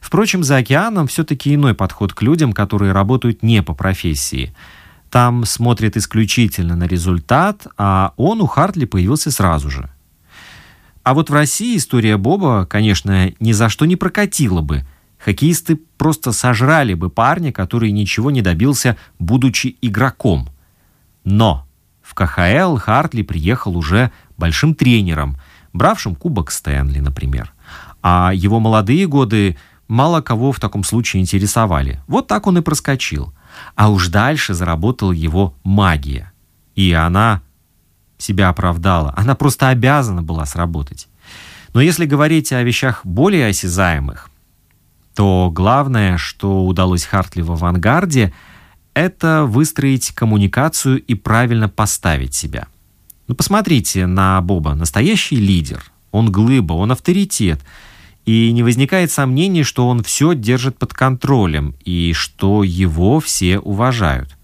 Впрочем, 0.00 0.42
за 0.42 0.56
океаном 0.56 1.06
все-таки 1.06 1.54
иной 1.54 1.74
подход 1.74 2.14
к 2.14 2.22
людям, 2.22 2.54
которые 2.54 2.92
работают 2.92 3.42
не 3.42 3.62
по 3.62 3.74
профессии– 3.74 4.56
там 5.10 5.44
смотрят 5.44 5.96
исключительно 5.96 6.74
на 6.74 6.88
результат, 6.88 7.68
а 7.76 8.14
он 8.16 8.40
у 8.40 8.46
Хартли 8.46 8.84
появился 8.84 9.30
сразу 9.30 9.70
же. 9.70 9.93
А 11.04 11.12
вот 11.12 11.28
в 11.28 11.34
России 11.34 11.76
история 11.76 12.16
Боба, 12.16 12.66
конечно, 12.66 13.30
ни 13.38 13.52
за 13.52 13.68
что 13.68 13.84
не 13.84 13.94
прокатила 13.94 14.62
бы. 14.62 14.84
Хоккеисты 15.18 15.76
просто 15.98 16.32
сожрали 16.32 16.94
бы 16.94 17.10
парня, 17.10 17.52
который 17.52 17.92
ничего 17.92 18.30
не 18.30 18.40
добился, 18.40 18.96
будучи 19.18 19.76
игроком. 19.82 20.48
Но 21.24 21.66
в 22.02 22.14
КХЛ 22.14 22.76
Хартли 22.76 23.22
приехал 23.22 23.76
уже 23.76 24.12
большим 24.38 24.74
тренером, 24.74 25.36
бравшим 25.74 26.14
Кубок 26.14 26.50
Стэнли, 26.50 27.00
например. 27.00 27.52
А 28.02 28.32
его 28.34 28.58
молодые 28.58 29.06
годы 29.06 29.58
мало 29.88 30.22
кого 30.22 30.52
в 30.52 30.60
таком 30.60 30.84
случае 30.84 31.22
интересовали. 31.22 32.00
Вот 32.06 32.28
так 32.28 32.46
он 32.46 32.58
и 32.58 32.62
проскочил. 32.62 33.34
А 33.74 33.90
уж 33.90 34.08
дальше 34.08 34.54
заработала 34.54 35.12
его 35.12 35.54
магия. 35.64 36.32
И 36.74 36.92
она 36.92 37.42
себя 38.18 38.48
оправдала. 38.48 39.12
Она 39.16 39.34
просто 39.34 39.68
обязана 39.68 40.22
была 40.22 40.46
сработать. 40.46 41.08
Но 41.72 41.80
если 41.80 42.06
говорить 42.06 42.52
о 42.52 42.62
вещах 42.62 43.00
более 43.04 43.48
осязаемых, 43.48 44.30
то 45.14 45.50
главное, 45.52 46.18
что 46.18 46.64
удалось 46.66 47.04
Хартли 47.04 47.42
в 47.42 47.52
авангарде, 47.52 48.32
это 48.94 49.44
выстроить 49.44 50.12
коммуникацию 50.12 51.02
и 51.02 51.14
правильно 51.14 51.68
поставить 51.68 52.34
себя. 52.34 52.68
Ну, 53.26 53.34
посмотрите 53.34 54.06
на 54.06 54.40
Боба. 54.40 54.74
Настоящий 54.74 55.36
лидер. 55.36 55.84
Он 56.10 56.30
глыба, 56.30 56.74
он 56.74 56.92
авторитет. 56.92 57.60
И 58.24 58.52
не 58.52 58.62
возникает 58.62 59.10
сомнений, 59.10 59.64
что 59.64 59.88
он 59.88 60.02
все 60.02 60.34
держит 60.34 60.78
под 60.78 60.94
контролем 60.94 61.74
и 61.84 62.12
что 62.14 62.62
его 62.62 63.20
все 63.20 63.58
уважают. 63.58 64.36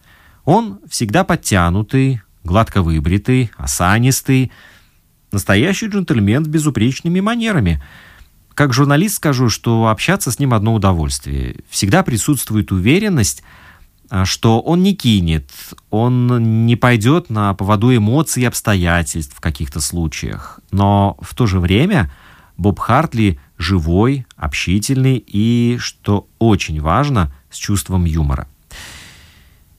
Он 0.45 0.81
всегда 0.89 1.25
подтянутый, 1.25 2.23
гладко 2.45 2.83
выбритый, 2.83 3.51
осанистый, 3.57 4.53
настоящий 5.33 5.87
джентльмен 5.87 6.45
с 6.45 6.49
безупречными 6.49 7.21
манерами. 7.21 7.83
Как 8.55 8.73
журналист 8.73 9.17
скажу, 9.17 9.49
что 9.49 9.89
общаться 9.89 10.31
с 10.31 10.39
ним 10.39 10.53
одно 10.53 10.75
удовольствие. 10.75 11.57
Всегда 11.69 12.03
присутствует 12.03 12.73
уверенность, 12.73 13.43
а, 14.11 14.25
что 14.25 14.61
он 14.61 14.83
не 14.83 14.95
кинет, 14.95 15.49
он 15.91 16.67
не 16.67 16.75
пойдет 16.77 17.31
на 17.31 17.55
поводу 17.55 17.95
эмоций 17.95 18.43
и 18.43 18.47
обстоятельств 18.47 19.35
в 19.37 19.41
каких-то 19.41 19.81
случаях. 19.81 20.59
Но 20.73 21.17
в 21.21 21.35
то 21.35 21.47
же 21.47 21.61
время 21.61 22.11
Боб 22.57 22.81
Хартли 22.81 23.41
живой, 23.57 24.27
общительный 24.37 25.23
и, 25.25 25.77
что 25.79 26.29
очень 26.39 26.81
важно, 26.81 27.33
с 27.51 27.57
чувством 27.57 28.05
юмора. 28.05 28.49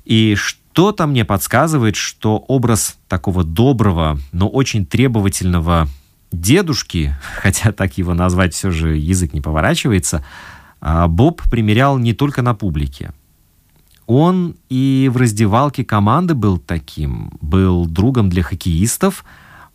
И 0.06 0.36
что-то 0.72 1.06
мне 1.06 1.26
подсказывает, 1.26 1.98
что 1.98 2.38
образ 2.38 2.98
такого 3.10 3.44
доброго, 3.44 4.18
но 4.32 4.48
очень 4.48 4.86
требовательного 4.86 5.88
дедушки, 6.32 7.16
хотя 7.36 7.72
так 7.74 7.98
его 7.98 8.14
назвать 8.14 8.54
все 8.54 8.72
же 8.72 8.96
язык 8.96 9.34
не 9.34 9.42
поворачивается, 9.42 10.24
а, 10.80 11.08
Боб 11.08 11.42
примерял 11.50 11.98
не 11.98 12.14
только 12.14 12.42
на 12.42 12.54
публике. 12.56 13.12
Он 14.08 14.56
и 14.70 15.10
в 15.14 15.18
раздевалке 15.18 15.84
команды 15.84 16.36
был 16.36 16.58
таким, 16.58 17.34
был 17.42 17.86
другом 17.86 18.30
для 18.30 18.42
хоккеистов, 18.42 19.26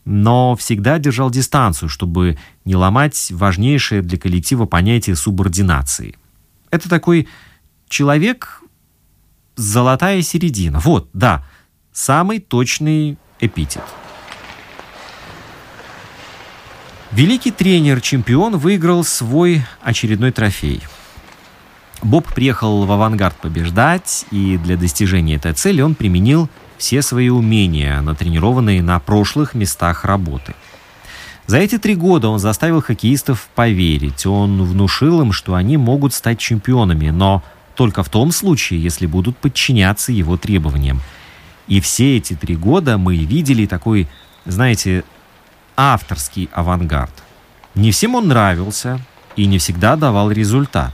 но 0.06 0.56
всегда 0.56 0.98
держал 0.98 1.30
дистанцию, 1.30 1.88
чтобы 1.90 2.38
не 2.64 2.74
ломать 2.74 3.30
важнейшее 3.30 4.02
для 4.02 4.18
коллектива 4.18 4.64
понятие 4.64 5.14
субординации. 5.16 6.16
Это 6.70 6.88
такой 6.88 7.28
человек, 7.88 8.62
золотая 9.56 10.22
середина. 10.22 10.78
Вот, 10.78 11.08
да, 11.12 11.44
самый 11.92 12.38
точный 12.38 13.18
эпитет. 13.40 13.82
Великий 17.12 17.50
тренер-чемпион 17.50 18.58
выиграл 18.58 19.02
свой 19.02 19.64
очередной 19.82 20.32
трофей. 20.32 20.82
Боб 22.02 22.26
приехал 22.34 22.84
в 22.84 22.92
авангард 22.92 23.36
побеждать, 23.36 24.26
и 24.30 24.58
для 24.58 24.76
достижения 24.76 25.36
этой 25.36 25.54
цели 25.54 25.80
он 25.80 25.94
применил 25.94 26.50
все 26.76 27.00
свои 27.00 27.30
умения, 27.30 28.00
натренированные 28.02 28.82
на 28.82 29.00
прошлых 29.00 29.54
местах 29.54 30.04
работы. 30.04 30.54
За 31.46 31.58
эти 31.58 31.78
три 31.78 31.94
года 31.94 32.28
он 32.28 32.38
заставил 32.38 32.82
хоккеистов 32.82 33.48
поверить, 33.54 34.26
он 34.26 34.62
внушил 34.64 35.22
им, 35.22 35.32
что 35.32 35.54
они 35.54 35.76
могут 35.76 36.12
стать 36.12 36.38
чемпионами, 36.38 37.10
но 37.10 37.42
только 37.76 38.02
в 38.02 38.08
том 38.08 38.32
случае, 38.32 38.82
если 38.82 39.06
будут 39.06 39.36
подчиняться 39.36 40.10
его 40.10 40.36
требованиям. 40.36 41.00
И 41.68 41.80
все 41.80 42.16
эти 42.16 42.34
три 42.34 42.56
года 42.56 42.98
мы 42.98 43.16
видели 43.16 43.66
такой, 43.66 44.08
знаете, 44.44 45.04
авторский 45.76 46.48
авангард. 46.52 47.12
Не 47.74 47.90
всем 47.90 48.14
он 48.14 48.28
нравился 48.28 49.00
и 49.36 49.46
не 49.46 49.58
всегда 49.58 49.96
давал 49.96 50.30
результат. 50.30 50.92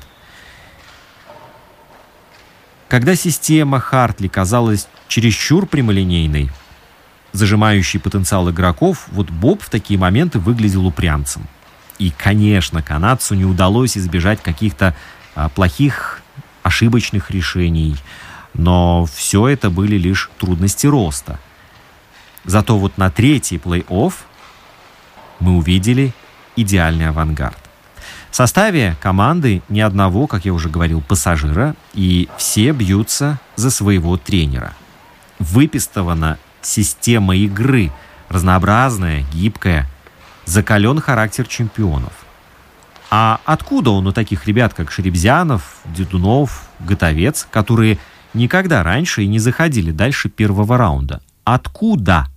Когда 2.89 3.15
система 3.15 3.81
Хартли 3.81 4.29
казалась 4.29 4.89
чересчур 5.09 5.67
прямолинейной, 5.67 6.51
зажимающей 7.33 8.01
потенциал 8.01 8.51
игроков, 8.51 9.07
вот 9.13 9.31
Боб 9.31 9.63
в 9.63 9.71
такие 9.71 9.99
моменты 9.99 10.39
выглядел 10.39 10.87
упрямцем. 10.87 11.47
И, 11.99 12.11
конечно, 12.11 12.83
канадцу 12.83 13.35
не 13.35 13.45
удалось 13.45 13.97
избежать 13.97 14.43
каких-то 14.43 14.95
а, 15.35 15.49
плохих 15.49 16.22
ошибочных 16.63 17.31
решений, 17.31 17.97
но 18.55 19.07
все 19.07 19.49
это 19.49 19.71
были 19.71 19.97
лишь 19.97 20.31
трудности 20.39 20.87
роста. 20.87 21.39
Зато 22.45 22.77
вот 22.77 22.99
на 22.99 23.11
третий 23.11 23.57
плей-офф 23.57 24.13
мы 25.41 25.57
увидели 25.57 26.13
идеальный 26.57 27.09
авангард. 27.09 27.59
В 28.31 28.37
составе 28.37 28.97
команды 29.01 29.63
ни 29.69 29.81
одного, 29.81 30.27
как 30.27 30.45
я 30.45 30.55
уже 30.55 30.69
говорил, 30.69 31.03
пассажира, 31.03 31.75
и 31.93 32.29
все 32.39 32.73
бьются 32.73 33.39
за 33.57 33.71
своего 33.71 34.17
тренера. 34.17 34.73
Выпистована 35.39 36.39
система 36.63 37.37
игры, 37.37 37.93
разнообразная, 38.29 39.25
гибкая, 39.33 39.87
закален 40.47 41.01
характер 41.01 41.47
чемпионов. 41.47 42.13
А 43.15 43.43
откуда 43.45 43.91
он 43.91 44.07
у 44.07 44.13
таких 44.13 44.47
ребят, 44.47 44.73
как 44.73 44.91
Шеребзянов, 44.91 45.83
Дедунов, 45.85 46.71
Готовец, 46.81 47.47
которые 47.51 47.99
никогда 48.33 48.83
раньше 48.83 49.23
и 49.23 49.27
не 49.27 49.39
заходили 49.39 49.91
дальше 49.91 50.31
первого 50.31 50.79
раунда? 50.79 51.21
Откуда? 51.45 52.29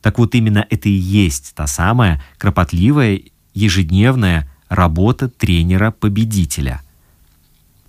Так 0.00 0.18
вот 0.18 0.34
именно 0.34 0.66
это 0.70 0.88
и 0.88 0.92
есть 0.92 1.52
та 1.54 1.66
самая 1.66 2.22
кропотливая, 2.38 3.20
ежедневная 3.52 4.50
работа 4.70 5.28
тренера-победителя. 5.28 6.80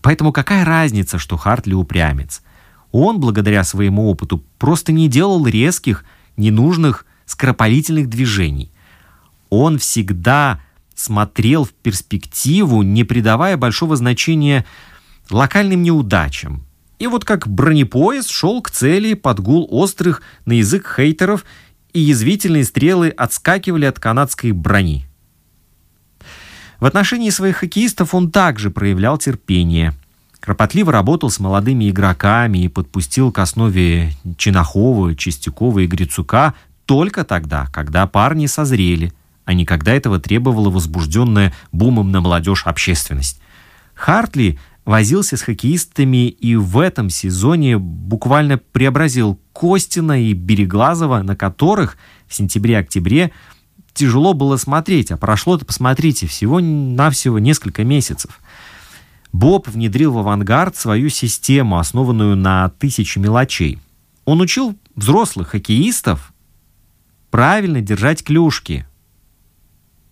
Поэтому 0.01 0.33
какая 0.33 0.65
разница, 0.65 1.17
что 1.17 1.37
Хартли 1.37 1.75
упрямец? 1.75 2.41
Он, 2.91 3.21
благодаря 3.21 3.63
своему 3.63 4.09
опыту, 4.09 4.43
просто 4.57 4.91
не 4.91 5.07
делал 5.07 5.47
резких, 5.47 6.03
ненужных, 6.35 7.05
скоропалительных 7.25 8.09
движений. 8.09 8.69
Он 9.49 9.77
всегда 9.77 10.59
смотрел 10.99 11.63
в 11.63 11.71
перспективу, 11.71 12.81
не 12.81 13.05
придавая 13.05 13.55
большого 13.55 13.95
значения 13.95 14.65
локальным 15.29 15.81
неудачам. 15.81 16.65
И 16.99 17.07
вот 17.07 17.23
как 17.23 17.47
бронепоезд 17.47 18.29
шел 18.29 18.61
к 18.61 18.69
цели 18.69 19.13
под 19.13 19.39
гул 19.39 19.65
острых 19.71 20.21
на 20.45 20.53
язык 20.53 20.93
хейтеров, 20.97 21.45
и 21.93 22.01
язвительные 22.01 22.65
стрелы 22.65 23.09
отскакивали 23.09 23.85
от 23.85 23.99
канадской 23.99 24.51
брони. 24.51 25.07
В 26.79 26.85
отношении 26.85 27.29
своих 27.29 27.57
хоккеистов 27.57 28.13
он 28.13 28.29
также 28.29 28.69
проявлял 28.69 29.17
терпение. 29.17 29.93
Кропотливо 30.39 30.91
работал 30.91 31.29
с 31.29 31.39
молодыми 31.39 31.89
игроками 31.89 32.59
и 32.59 32.67
подпустил 32.67 33.31
к 33.31 33.39
основе 33.39 34.11
Чинахова, 34.37 35.15
Чистякова 35.15 35.79
и 35.79 35.87
Грицука 35.87 36.53
только 36.85 37.23
тогда, 37.23 37.67
когда 37.71 38.05
парни 38.05 38.47
созрели– 38.47 39.13
а 39.49 39.53
не 39.53 39.65
когда 39.65 39.95
этого 39.95 40.19
требовала 40.19 40.69
возбужденная 40.69 41.55
бумом 41.71 42.11
на 42.11 42.21
молодежь 42.21 42.67
общественность. 42.67 43.41
Хартли 43.95 44.59
возился 44.85 45.37
с 45.37 45.41
хоккеистами 45.41 46.27
и 46.27 46.55
в 46.55 46.77
этом 46.77 47.09
сезоне 47.09 47.79
буквально 47.79 48.59
преобразил 48.59 49.39
Костина 49.51 50.23
и 50.23 50.33
Береглазова, 50.33 51.23
на 51.23 51.35
которых 51.35 51.97
в 52.27 52.35
сентябре-октябре 52.35 53.31
тяжело 53.95 54.35
было 54.35 54.57
смотреть, 54.57 55.09
а 55.09 55.17
прошло-то, 55.17 55.65
посмотрите, 55.65 56.27
всего-навсего 56.27 57.39
несколько 57.39 57.83
месяцев. 57.83 58.39
Боб 59.33 59.67
внедрил 59.67 60.13
в 60.13 60.19
авангард 60.19 60.75
свою 60.75 61.09
систему, 61.09 61.79
основанную 61.79 62.35
на 62.35 62.69
тысяче 62.69 63.19
мелочей. 63.19 63.79
Он 64.25 64.41
учил 64.41 64.77
взрослых 64.95 65.47
хоккеистов 65.47 66.33
правильно 67.31 67.81
держать 67.81 68.23
клюшки, 68.23 68.85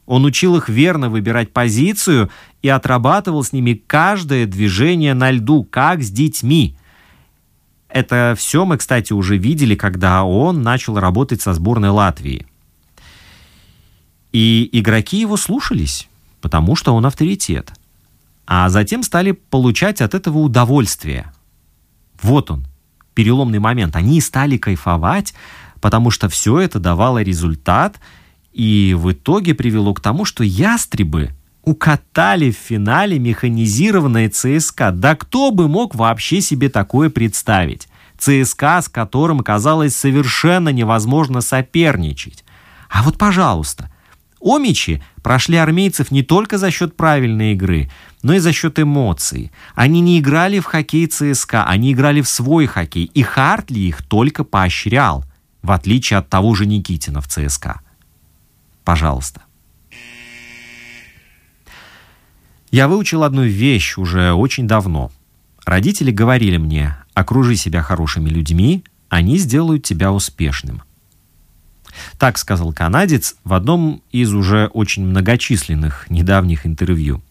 он 0.07 0.23
учил 0.23 0.55
их 0.55 0.69
верно 0.69 1.09
выбирать 1.09 1.51
позицию 1.51 2.31
и 2.61 2.69
отрабатывал 2.69 3.43
с 3.43 3.51
ними 3.51 3.73
каждое 3.73 4.47
движение 4.47 5.13
на 5.13 5.29
льду, 5.31 5.63
как 5.65 6.01
с 6.01 6.09
детьми. 6.09 6.75
Это 7.89 8.33
все 8.37 8.65
мы, 8.65 8.77
кстати, 8.77 9.11
уже 9.11 9.37
видели, 9.37 9.75
когда 9.75 10.23
он 10.23 10.61
начал 10.61 10.97
работать 10.97 11.41
со 11.41 11.53
сборной 11.53 11.89
Латвии. 11.89 12.47
И 14.31 14.69
игроки 14.71 15.19
его 15.19 15.35
слушались, 15.35 16.07
потому 16.41 16.75
что 16.77 16.95
он 16.95 17.05
авторитет. 17.05 17.73
А 18.45 18.69
затем 18.69 19.03
стали 19.03 19.31
получать 19.31 19.99
от 19.99 20.13
этого 20.13 20.37
удовольствие. 20.37 21.33
Вот 22.21 22.49
он, 22.49 22.65
переломный 23.13 23.59
момент. 23.59 23.97
Они 23.97 24.21
стали 24.21 24.55
кайфовать, 24.57 25.33
потому 25.81 26.11
что 26.11 26.29
все 26.29 26.59
это 26.59 26.79
давало 26.79 27.21
результат 27.21 27.99
и 28.57 28.95
в 28.95 29.11
итоге 29.11 29.53
привело 29.53 29.93
к 29.93 30.01
тому, 30.01 30.25
что 30.25 30.43
ястребы 30.43 31.29
укатали 31.63 32.49
в 32.49 32.55
финале 32.57 33.19
механизированное 33.19 34.29
ЦСКА. 34.29 34.89
Да 34.91 35.15
кто 35.15 35.51
бы 35.51 35.67
мог 35.67 35.93
вообще 35.93 36.41
себе 36.41 36.69
такое 36.69 37.11
представить? 37.11 37.87
ЦСКА, 38.17 38.81
с 38.81 38.89
которым 38.89 39.41
казалось 39.41 39.95
совершенно 39.95 40.69
невозможно 40.69 41.41
соперничать. 41.41 42.43
А 42.89 43.03
вот, 43.03 43.19
пожалуйста, 43.19 43.91
Омичи 44.41 45.03
прошли 45.21 45.57
армейцев 45.57 46.09
не 46.09 46.23
только 46.23 46.57
за 46.57 46.71
счет 46.71 46.97
правильной 46.97 47.53
игры, 47.53 47.91
но 48.23 48.33
и 48.33 48.39
за 48.39 48.53
счет 48.53 48.79
эмоций. 48.79 49.51
Они 49.75 50.01
не 50.01 50.17
играли 50.17 50.59
в 50.59 50.65
хоккей 50.65 51.05
ЦСКА, 51.05 51.63
они 51.65 51.93
играли 51.93 52.21
в 52.21 52.27
свой 52.27 52.65
хоккей, 52.65 53.11
и 53.13 53.21
Хартли 53.21 53.81
их 53.81 54.01
только 54.01 54.43
поощрял, 54.43 55.25
в 55.61 55.71
отличие 55.71 56.17
от 56.17 56.29
того 56.29 56.55
же 56.55 56.65
Никитина 56.65 57.21
в 57.21 57.27
ЦСКА. 57.27 57.81
Пожалуйста. 58.87 59.41
Я 62.71 62.87
выучил 62.87 63.23
одну 63.23 63.43
вещь 63.43 63.97
уже 63.97 64.31
очень 64.31 64.65
давно. 64.65 65.11
Родители 65.65 66.09
говорили 66.09 66.55
мне, 66.55 66.95
окружи 67.13 67.57
себя 67.57 67.81
хорошими 67.81 68.29
людьми, 68.29 68.85
они 69.09 69.39
сделают 69.39 69.83
тебя 69.83 70.13
успешным. 70.13 70.83
Так 72.17 72.37
сказал 72.37 72.71
канадец 72.71 73.35
в 73.43 73.53
одном 73.53 74.03
из 74.13 74.33
уже 74.33 74.67
очень 74.67 75.05
многочисленных 75.05 76.09
недавних 76.09 76.65
интервью. 76.65 77.21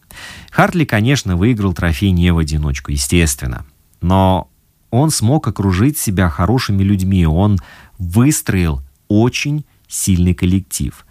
Хартли, 0.51 0.85
конечно, 0.85 1.37
выиграл 1.37 1.73
трофей 1.73 2.11
не 2.11 2.29
в 2.29 2.37
одиночку, 2.37 2.91
естественно. 2.91 3.65
Но 3.99 4.47
он 4.91 5.09
смог 5.09 5.47
окружить 5.47 5.97
себя 5.97 6.29
хорошими 6.29 6.83
людьми. 6.83 7.25
Он 7.25 7.57
выстроил 7.97 8.83
очень 9.07 9.65
сильный 9.87 10.35
коллектив. 10.35 11.03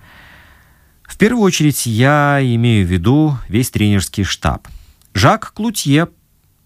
В 1.07 1.17
первую 1.19 1.45
очередь 1.45 1.87
я 1.87 2.41
имею 2.43 2.87
в 2.87 2.91
виду 2.91 3.39
весь 3.49 3.71
тренерский 3.71 4.25
штаб. 4.25 4.69
Жак 5.15 5.53
Клутье, 5.55 6.09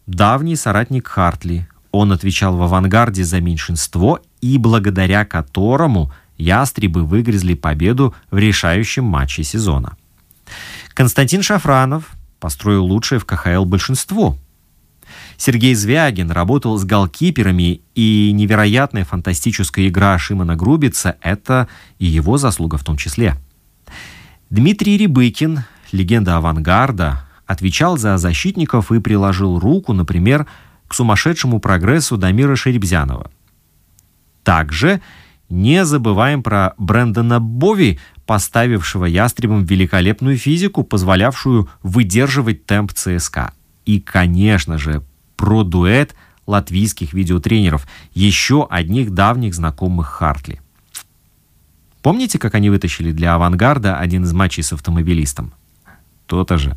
давний 0.06 0.56
соратник 0.56 1.06
Хартли. 1.06 1.68
Он 1.92 2.12
отвечал 2.12 2.56
в 2.56 2.62
авангарде 2.62 3.22
за 3.22 3.40
меньшинство 3.40 4.20
и 4.40 4.58
благодаря 4.58 5.24
которому 5.24 6.12
ястребы 6.36 7.04
выгрызли 7.04 7.54
победу 7.54 8.14
в 8.30 8.38
решающем 8.38 9.04
матче 9.04 9.44
сезона. 9.44 9.96
Константин 10.94 11.42
Шафранов 11.42 12.10
построил 12.40 12.84
лучшее 12.86 13.18
в 13.18 13.26
КХЛ 13.26 13.64
большинство. 13.64 14.36
Сергей 15.36 15.74
Звягин 15.74 16.30
работал 16.30 16.76
с 16.78 16.84
голкиперами, 16.84 17.82
и 17.94 18.30
невероятная 18.32 19.04
фантастическая 19.04 19.88
игра 19.88 20.18
Шимана 20.18 20.56
Грубица– 20.56 21.16
это 21.20 21.68
и 21.98 22.06
его 22.06 22.38
заслуга 22.38 22.78
в 22.78 22.84
том 22.84 22.96
числе. 22.96 23.36
Дмитрий 24.50 24.98
Рябыкин, 24.98 25.60
легенда 25.92 26.38
авангарда, 26.38 27.24
отвечал 27.46 27.96
за 27.96 28.18
защитников 28.18 28.90
и 28.90 28.98
приложил 28.98 29.60
руку, 29.60 29.92
например, 29.92 30.48
к 30.88 30.94
сумасшедшему 30.94 31.60
прогрессу 31.60 32.16
Дамира 32.16 32.56
Шеребзянова. 32.56 33.30
Также 34.42 35.02
не 35.48 35.84
забываем 35.84 36.42
про 36.42 36.74
Брэндона 36.78 37.38
Бови, 37.38 38.00
поставившего 38.26 39.04
ястребам 39.04 39.62
великолепную 39.62 40.36
физику, 40.36 40.82
позволявшую 40.82 41.68
выдерживать 41.84 42.66
темп 42.66 42.92
ЦСКА. 42.92 43.52
И, 43.84 44.00
конечно 44.00 44.78
же, 44.78 45.04
про 45.36 45.62
дуэт 45.62 46.16
латвийских 46.48 47.12
видеотренеров, 47.12 47.86
еще 48.14 48.66
одних 48.68 49.12
давних 49.12 49.54
знакомых 49.54 50.08
Хартли. 50.08 50.60
Помните, 52.02 52.38
как 52.38 52.54
они 52.54 52.70
вытащили 52.70 53.12
для 53.12 53.34
«Авангарда» 53.34 53.96
один 53.96 54.24
из 54.24 54.32
матчей 54.32 54.62
с 54.62 54.72
автомобилистом? 54.72 55.52
То-то 56.26 56.56
же. 56.56 56.76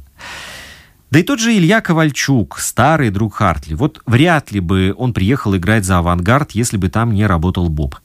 Да 1.11 1.19
и 1.19 1.23
тот 1.23 1.39
же 1.39 1.55
Илья 1.55 1.79
Ковальчук, 1.79 2.57
старый 2.59 3.11
друг 3.11 3.35
Хартли. 3.35 3.75
Вот 3.75 4.01
вряд 4.05 4.51
ли 4.51 4.59
бы 4.59 4.93
он 4.97 5.13
приехал 5.13 5.55
играть 5.55 5.85
за 5.85 5.99
«Авангард», 5.99 6.51
если 6.51 6.77
бы 6.77 6.89
там 6.89 7.13
не 7.13 7.25
работал 7.25 7.69
Боб. 7.69 7.95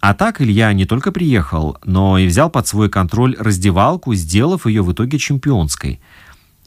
А 0.00 0.12
так 0.12 0.40
Илья 0.42 0.72
не 0.72 0.84
только 0.84 1.10
приехал, 1.10 1.78
но 1.84 2.18
и 2.18 2.26
взял 2.26 2.50
под 2.50 2.66
свой 2.66 2.90
контроль 2.90 3.36
раздевалку, 3.38 4.14
сделав 4.14 4.66
ее 4.66 4.82
в 4.82 4.92
итоге 4.92 5.18
чемпионской. 5.18 6.00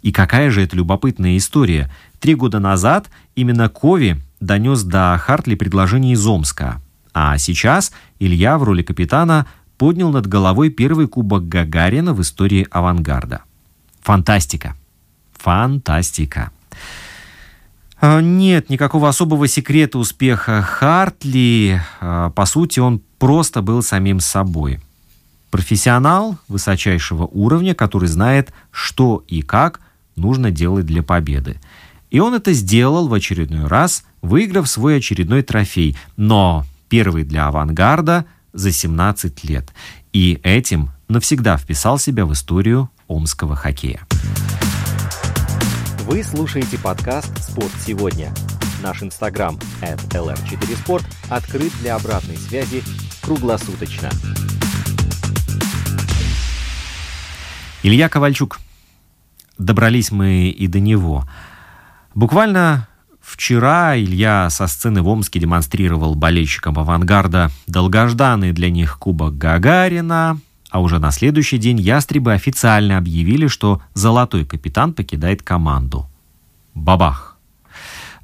И 0.02 0.12
какая 0.12 0.50
же 0.50 0.62
это 0.62 0.76
любопытная 0.76 1.38
история. 1.38 1.92
Три 2.20 2.36
года 2.36 2.60
назад 2.60 3.10
именно 3.36 3.70
Кови 3.70 4.20
донес 4.40 4.84
до 4.84 5.18
Хартли 5.22 5.56
предложение 5.56 6.14
из 6.14 6.26
Омска. 6.26 6.82
А 7.14 7.38
сейчас 7.38 7.92
Илья 8.20 8.58
в 8.58 8.64
роли 8.64 8.82
капитана 8.82 9.46
поднял 9.80 10.12
над 10.12 10.28
головой 10.28 10.70
первый 10.70 11.08
кубок 11.08 11.48
Гагарина 11.48 12.14
в 12.14 12.22
истории 12.22 12.68
авангарда. 12.70 13.44
Фантастика. 14.02 14.76
Фантастика. 15.32 16.52
А, 18.02 18.20
нет 18.20 18.70
никакого 18.70 19.08
особого 19.08 19.48
секрета 19.48 19.98
успеха 19.98 20.62
Хартли. 20.62 21.82
А, 22.02 22.30
по 22.32 22.46
сути, 22.46 22.82
он 22.82 23.02
просто 23.20 23.62
был 23.62 23.82
самим 23.82 24.20
собой. 24.20 24.82
Профессионал 25.50 26.38
высочайшего 26.50 27.26
уровня, 27.26 27.74
который 27.74 28.10
знает, 28.10 28.52
что 28.72 29.24
и 29.30 29.42
как 29.42 29.80
нужно 30.18 30.52
делать 30.52 30.86
для 30.86 31.04
победы. 31.04 31.56
И 32.12 32.20
он 32.20 32.34
это 32.34 32.52
сделал 32.52 33.08
в 33.08 33.14
очередной 33.14 33.66
раз, 33.68 34.04
выиграв 34.22 34.68
свой 34.68 34.98
очередной 34.98 35.42
трофей, 35.42 35.98
но 36.18 36.66
первый 36.90 37.24
для 37.24 37.48
авангарда 37.48 38.26
за 38.54 38.72
17 38.72 39.44
лет. 39.44 39.74
И 40.14 40.40
этим 40.44 40.92
навсегда 41.08 41.58
вписал 41.58 41.98
себя 42.00 42.26
в 42.26 42.34
историю 42.34 42.90
омского 43.08 43.56
хоккея. 43.56 44.02
Вы 46.06 46.24
слушаете 46.24 46.78
подкаст 46.80 47.32
«Спорт 47.42 47.72
сегодня». 47.86 48.34
Наш 48.82 49.04
инстаграм 49.04 49.60
at 49.82 50.00
lr4sport 50.10 51.06
открыт 51.30 51.72
для 51.82 51.96
обратной 51.96 52.38
связи 52.38 52.84
круглосуточно. 53.22 54.10
Илья 57.84 58.10
Ковальчук. 58.10 58.60
Добрались 59.58 60.12
мы 60.12 60.50
и 60.50 60.68
до 60.68 60.80
него. 60.80 61.26
Буквально 62.14 62.89
вчера 63.30 63.98
Илья 63.98 64.50
со 64.50 64.68
сцены 64.68 65.02
в 65.02 65.08
Омске 65.08 65.40
демонстрировал 65.40 66.16
болельщикам 66.16 66.80
«Авангарда» 66.80 67.52
долгожданный 67.68 68.52
для 68.52 68.70
них 68.70 68.98
Кубок 68.98 69.38
Гагарина, 69.38 70.40
а 70.70 70.82
уже 70.82 71.00
на 71.00 71.12
следующий 71.12 71.58
день 71.58 71.80
ястребы 71.80 72.34
официально 72.34 72.98
объявили, 72.98 73.48
что 73.48 73.82
золотой 73.94 74.46
капитан 74.46 74.94
покидает 74.94 75.44
команду. 75.44 76.10
Бабах! 76.74 77.38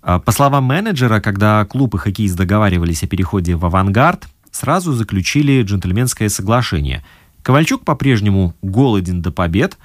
А, 0.02 0.20
по 0.20 0.32
словам 0.32 0.65
менеджера, 0.65 1.20
когда 1.20 1.65
клуб 1.65 1.96
и 1.96 1.98
хоккеист 1.98 2.36
договаривались 2.36 3.04
о 3.04 3.08
переходе 3.08 3.56
в 3.56 3.65
«Авангард», 3.65 4.28
сразу 4.52 4.94
заключили 4.94 5.62
джентльменское 5.63 6.30
соглашение. 6.30 7.04
Ковальчук 7.44 7.84
по-прежнему 7.84 8.56
голоден 8.62 9.22
до 9.22 9.32
побед, 9.32 9.78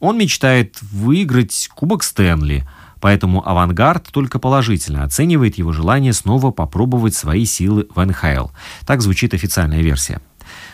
он 0.00 0.18
мечтает 0.18 0.80
выиграть 0.82 1.68
Кубок 1.74 2.04
Стэнли, 2.04 2.68
поэтому 3.00 3.46
«Авангард» 3.46 4.08
только 4.12 4.38
положительно 4.38 5.04
оценивает 5.04 5.58
его 5.58 5.72
желание 5.72 6.12
снова 6.12 6.50
попробовать 6.50 7.14
свои 7.14 7.44
силы 7.44 7.86
в 7.94 8.04
НХЛ. 8.04 8.48
Так 8.86 9.02
звучит 9.02 9.34
официальная 9.34 9.82
версия. 9.82 10.20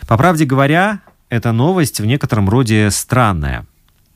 По 0.07 0.17
правде 0.17 0.45
говоря, 0.45 1.01
эта 1.29 1.51
новость 1.51 1.99
в 1.99 2.05
некотором 2.05 2.49
роде 2.49 2.89
странная. 2.91 3.65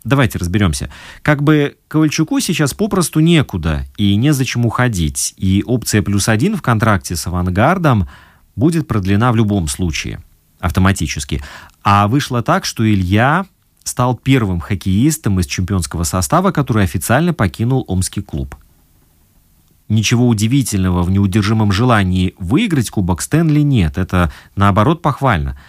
Давайте 0.04 0.38
разберемся. 0.38 0.90
Как 1.22 1.44
бы 1.44 1.78
Ковальчуку 1.88 2.40
сейчас 2.40 2.74
попросту 2.74 3.20
некуда 3.20 3.86
и 3.98 4.16
незачем 4.16 4.66
уходить, 4.66 5.34
и 5.38 5.64
опция 5.66 6.02
плюс 6.02 6.30
один 6.30 6.56
в 6.56 6.62
контракте 6.62 7.16
с 7.16 7.28
«Авангардом» 7.28 8.08
будет 8.56 8.88
продлена 8.88 9.32
в 9.32 9.36
любом 9.36 9.68
случае, 9.68 10.22
автоматически. 10.60 11.42
А 11.84 12.08
вышло 12.08 12.42
так, 12.42 12.66
что 12.66 12.90
Илья 12.90 13.46
стал 13.90 14.16
первым 14.16 14.60
хоккеистом 14.60 15.40
из 15.40 15.48
чемпионского 15.48 16.04
состава, 16.04 16.52
который 16.52 16.84
официально 16.84 17.34
покинул 17.34 17.84
Омский 17.88 18.22
клуб. 18.22 18.56
Ничего 19.90 20.28
удивительного 20.28 21.02
в 21.02 21.10
неудержимом 21.10 21.72
желании 21.72 22.36
выиграть 22.38 22.92
Кубок 22.92 23.22
Стэнли 23.22 23.62
нет. 23.62 23.98
Это, 23.98 24.32
наоборот, 24.56 25.02
похвально. 25.02 25.60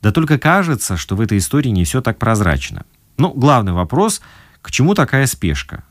Да 0.00 0.12
только 0.12 0.38
кажется, 0.38 0.96
что 0.96 1.14
в 1.14 1.20
этой 1.20 1.38
истории 1.38 1.68
не 1.68 1.84
все 1.84 2.00
так 2.00 2.18
прозрачно. 2.18 2.86
Ну, 3.18 3.32
главный 3.34 3.72
вопрос, 3.72 4.22
к 4.62 4.70
чему 4.70 4.94
такая 4.94 5.26
спешка? 5.26 5.84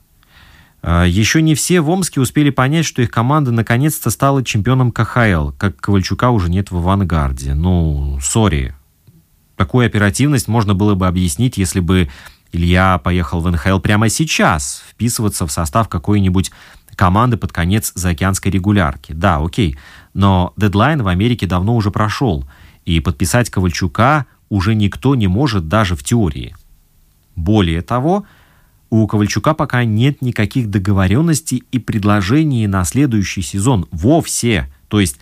А, 0.81 1.03
Еще 1.03 1.41
не 1.41 1.53
все 1.53 1.81
в 1.81 1.89
Омске 1.89 2.19
успели 2.21 2.49
понять, 2.49 2.85
что 2.85 3.03
их 3.03 3.11
команда 3.11 3.51
наконец-то 3.51 4.09
стала 4.09 4.43
чемпионом 4.43 4.91
КХЛ, 4.91 5.51
как 5.57 5.77
Ковальчука 5.77 6.31
уже 6.31 6.49
нет 6.49 6.71
в 6.71 6.77
авангарде. 6.77 7.53
Ну, 7.53 8.19
сори. 8.21 8.75
Такую 9.55 9.85
оперативность 9.85 10.47
можно 10.47 10.73
было 10.73 10.95
бы 10.95 11.07
объяснить, 11.07 11.57
если 11.57 11.79
бы 11.79 12.09
Илья 12.51 12.97
поехал 12.97 13.41
в 13.41 13.49
НХЛ 13.49 13.79
прямо 13.79 14.09
сейчас, 14.09 14.83
вписываться 14.89 15.47
в 15.47 15.51
состав 15.51 15.89
какой-нибудь 15.89 16.51
команды 16.95 17.37
под 17.37 17.51
конец 17.51 17.91
заокеанской 17.95 18.51
регулярки. 18.51 19.11
Да, 19.11 19.37
окей. 19.37 19.77
Но 20.13 20.53
дедлайн 20.55 21.01
в 21.01 21.07
Америке 21.07 21.47
давно 21.47 21.75
уже 21.75 21.91
прошел– 21.91 22.47
И 22.85 22.99
подписать 22.99 23.49
Ковальчука 23.49 24.27
уже 24.49 24.75
никто 24.75 25.15
не 25.15 25.27
может 25.27 25.67
даже 25.67 25.95
в 25.95 26.03
теории. 26.03 26.55
Более 27.35 27.81
того, 27.81 28.25
у 28.89 29.07
Ковальчука 29.07 29.53
пока 29.53 29.83
нет 29.83 30.21
никаких 30.21 30.69
договоренностей 30.69 31.63
и 31.71 31.79
предложений 31.79 32.67
на 32.67 32.85
следующий 32.85 33.41
сезон 33.41 33.87
вовсе. 33.91 34.71
То 34.87 34.99
есть, 34.99 35.17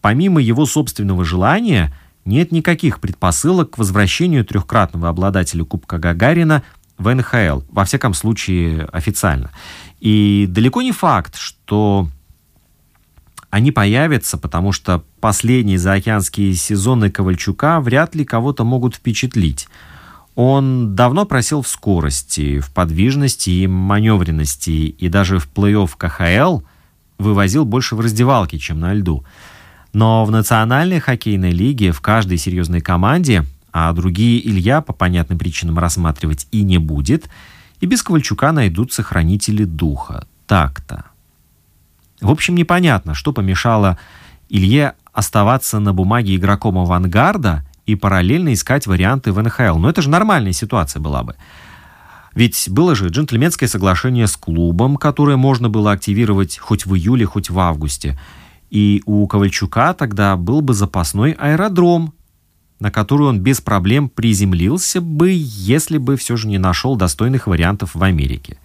помимо 0.00 0.40
его 0.40 0.64
собственного 0.64 1.24
желания, 1.24 1.92
нет 2.24 2.52
никаких 2.52 3.00
предпосылок 3.00 3.70
к 3.72 3.78
возвращению 3.78 4.44
трехкратного 4.44 5.08
обладателя 5.08 5.64
Кубка 5.64 5.98
Гагарина 5.98 6.62
в 6.98 7.14
НХЛ, 7.14 7.62
во 7.70 7.84
всяком 7.84 8.14
случае 8.14 8.84
официально. 8.92 9.50
И 10.00 10.46
далеко 10.48 10.82
не 10.82 10.92
факт, 10.92 11.36
что 11.36 12.08
они 13.50 13.72
появятся, 13.72 14.36
потому 14.36 14.72
что 14.72 15.04
последние 15.20 15.78
заокеанские 15.78 16.54
сезоны 16.54 17.10
Ковальчука 17.10 17.80
вряд 17.80 18.14
ли 18.14 18.24
кого-то 18.24 18.64
могут 18.64 18.96
впечатлить. 18.96 19.68
Он 20.34 20.94
давно 20.94 21.24
просил 21.24 21.62
в 21.62 21.68
скорости, 21.68 22.60
в 22.60 22.70
подвижности 22.72 23.50
и 23.50 23.66
маневренности, 23.66 24.70
и 24.70 25.08
даже 25.08 25.38
в 25.38 25.48
плей-офф 25.52 25.90
КХЛ 25.96 26.60
вывозил 27.18 27.64
больше 27.64 27.96
в 27.96 28.00
раздевалке, 28.00 28.58
чем 28.58 28.78
на 28.80 28.94
льду. 28.94 29.24
Но 29.92 30.24
в 30.24 30.30
национальной 30.30 31.00
хоккейной 31.00 31.50
лиге 31.50 31.92
в 31.92 32.00
каждой 32.00 32.38
серьезной 32.38 32.80
команде, 32.80 33.44
а 33.72 33.92
другие 33.92 34.46
Илья 34.46 34.80
по 34.80 34.92
понятным 34.92 35.38
причинам 35.38 35.78
рассматривать 35.78 36.46
и 36.50 36.62
не 36.62 36.78
будет, 36.78 37.28
и 37.80 37.86
без 37.86 38.02
Ковальчука 38.02 38.52
найдутся 38.52 39.02
хранители 39.02 39.64
духа. 39.64 40.26
Так-то. 40.46 41.04
В 42.20 42.30
общем, 42.30 42.56
непонятно, 42.56 43.14
что 43.14 43.32
помешало 43.32 43.98
Илье 44.48 44.94
оставаться 45.12 45.78
на 45.78 45.92
бумаге 45.92 46.36
игроком 46.36 46.78
авангарда 46.78 47.64
и 47.86 47.94
параллельно 47.94 48.52
искать 48.52 48.86
варианты 48.86 49.32
в 49.32 49.42
НХЛ. 49.42 49.78
Но 49.78 49.88
это 49.88 50.02
же 50.02 50.10
нормальная 50.10 50.52
ситуация 50.52 51.00
была 51.00 51.22
бы. 51.22 51.36
Ведь 52.34 52.68
было 52.70 52.94
же 52.94 53.08
джентльменское 53.08 53.68
соглашение 53.68 54.26
с 54.26 54.36
клубом, 54.36 54.96
которое 54.96 55.36
можно 55.36 55.68
было 55.68 55.92
активировать 55.92 56.58
хоть 56.58 56.86
в 56.86 56.94
июле, 56.94 57.24
хоть 57.24 57.50
в 57.50 57.58
августе. 57.58 58.18
И 58.70 59.02
у 59.06 59.26
Ковальчука 59.26 59.94
тогда 59.94 60.36
был 60.36 60.60
бы 60.60 60.74
запасной 60.74 61.32
аэродром, 61.32 62.14
на 62.80 62.90
который 62.90 63.26
он 63.26 63.40
без 63.40 63.60
проблем 63.60 64.08
приземлился 64.08 65.00
бы, 65.00 65.32
если 65.34 65.98
бы 65.98 66.16
все 66.16 66.36
же 66.36 66.48
не 66.48 66.58
нашел 66.58 66.96
достойных 66.96 67.46
вариантов 67.46 67.94
в 67.94 68.02
Америке 68.02 68.58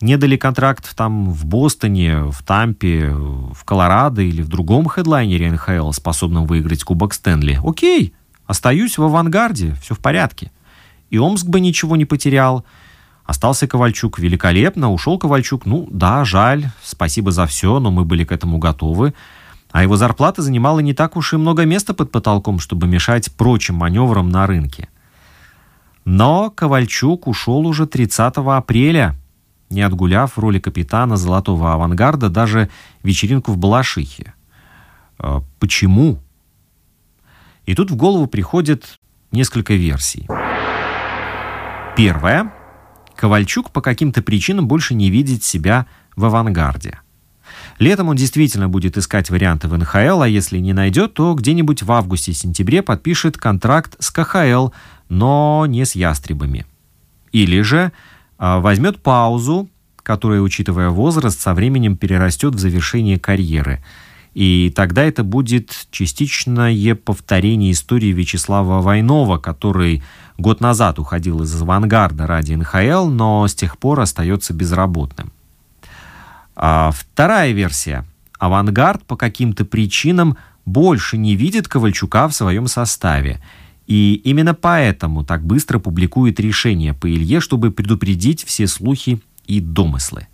не 0.00 0.16
дали 0.16 0.36
контракт 0.36 0.96
там 0.96 1.30
в 1.30 1.44
Бостоне, 1.44 2.24
в 2.24 2.42
Тампе, 2.42 3.10
в 3.10 3.64
Колорадо 3.64 4.22
или 4.22 4.42
в 4.42 4.48
другом 4.48 4.88
хедлайнере 4.88 5.52
НХЛ, 5.52 5.92
способном 5.92 6.46
выиграть 6.46 6.84
Кубок 6.84 7.12
Стэнли, 7.12 7.60
окей, 7.64 8.14
остаюсь 8.46 8.98
в 8.98 9.02
авангарде, 9.02 9.74
все 9.82 9.94
в 9.94 9.98
порядке. 9.98 10.50
И 11.10 11.18
Омск 11.18 11.46
бы 11.46 11.60
ничего 11.60 11.96
не 11.96 12.04
потерял. 12.04 12.64
Остался 13.30 13.68
Ковальчук 13.68 14.18
великолепно, 14.18 14.90
ушел 14.90 15.16
Ковальчук, 15.16 15.64
ну 15.64 15.86
да, 15.92 16.24
жаль, 16.24 16.66
спасибо 16.82 17.30
за 17.30 17.46
все, 17.46 17.78
но 17.78 17.92
мы 17.92 18.04
были 18.04 18.24
к 18.24 18.32
этому 18.32 18.58
готовы. 18.58 19.14
А 19.70 19.84
его 19.84 19.94
зарплата 19.94 20.42
занимала 20.42 20.80
не 20.80 20.94
так 20.94 21.16
уж 21.16 21.32
и 21.32 21.36
много 21.36 21.64
места 21.64 21.94
под 21.94 22.10
потолком, 22.10 22.58
чтобы 22.58 22.88
мешать 22.88 23.30
прочим 23.36 23.76
маневрам 23.76 24.28
на 24.28 24.48
рынке. 24.48 24.88
Но 26.04 26.50
Ковальчук 26.50 27.28
ушел 27.28 27.68
уже 27.68 27.86
30 27.86 28.34
апреля– 28.38 29.14
не 29.70 29.82
отгуляв 29.82 30.36
роли 30.36 30.58
капитана 30.58 31.16
«Золотого 31.16 31.72
авангарда» 31.72 32.30
даже 32.30 32.68
вечеринку 33.04 33.52
в 33.52 33.58
Балашихе. 33.58 34.34
А, 35.20 35.44
почему? 35.60 36.18
И 37.64 37.76
тут 37.76 37.92
в 37.92 37.94
голову 37.94 38.26
приходит 38.26 38.98
несколько 39.30 39.74
версий. 39.74 40.26
Первая. 41.96 42.52
Ковальчук 43.20 43.70
по 43.70 43.82
каким-то 43.82 44.22
причинам 44.22 44.66
больше 44.66 44.94
не 44.94 45.10
видит 45.10 45.44
себя 45.44 45.84
в 46.16 46.24
авангарде. 46.24 47.00
Летом 47.78 48.08
он 48.08 48.16
действительно 48.16 48.70
будет 48.70 48.96
искать 48.96 49.28
варианты 49.28 49.68
в 49.68 49.76
НХЛ, 49.76 50.22
а 50.22 50.26
если 50.26 50.56
не 50.56 50.72
найдет, 50.72 51.12
то 51.12 51.34
где-нибудь 51.34 51.82
в 51.82 51.92
августе-сентябре 51.92 52.80
подпишет 52.80 53.36
контракт 53.36 53.94
с 53.98 54.10
КХЛ, 54.10 54.70
но 55.10 55.66
не 55.68 55.84
с 55.84 55.94
ястребами. 55.94 56.64
Или 57.30 57.60
же 57.60 57.92
а, 58.38 58.60
возьмет 58.60 59.02
паузу, 59.02 59.68
которая, 60.02 60.40
учитывая 60.40 60.88
возраст, 60.88 61.38
со 61.38 61.52
временем 61.52 61.98
перерастет 61.98 62.54
в 62.54 62.58
завершение 62.58 63.18
карьеры. 63.18 63.84
И 64.32 64.72
тогда 64.74 65.02
это 65.02 65.24
будет 65.24 65.88
частичное 65.90 66.94
повторение 66.94 67.72
истории 67.72 68.12
Вячеслава 68.12 68.80
Войнова, 68.80 69.36
который 69.36 70.02
год 70.40 70.60
назад 70.60 70.98
уходил 70.98 71.42
из 71.42 71.60
авангарда 71.60 72.26
ради 72.26 72.54
НХЛ, 72.54 73.06
но 73.08 73.46
с 73.46 73.54
тех 73.54 73.78
пор 73.78 74.00
остается 74.00 74.52
безработным. 74.52 75.32
А 76.56 76.90
вторая 76.92 77.52
версия. 77.52 78.04
Авангард 78.38 79.04
по 79.04 79.16
каким-то 79.16 79.64
причинам 79.64 80.36
больше 80.64 81.18
не 81.18 81.36
видит 81.36 81.68
Ковальчука 81.68 82.28
в 82.28 82.34
своем 82.34 82.66
составе– 82.66 83.40
и 83.90 84.14
именно 84.22 84.54
поэтому 84.54 85.24
так 85.24 85.44
быстро 85.44 85.80
публикует 85.80 86.38
решение 86.38 86.94
по 86.94 87.10
Илье, 87.10 87.40
чтобы 87.40 87.72
предупредить 87.72 88.44
все 88.44 88.68
слухи 88.68 89.20
и 89.48 89.58
домыслы. 89.58 90.28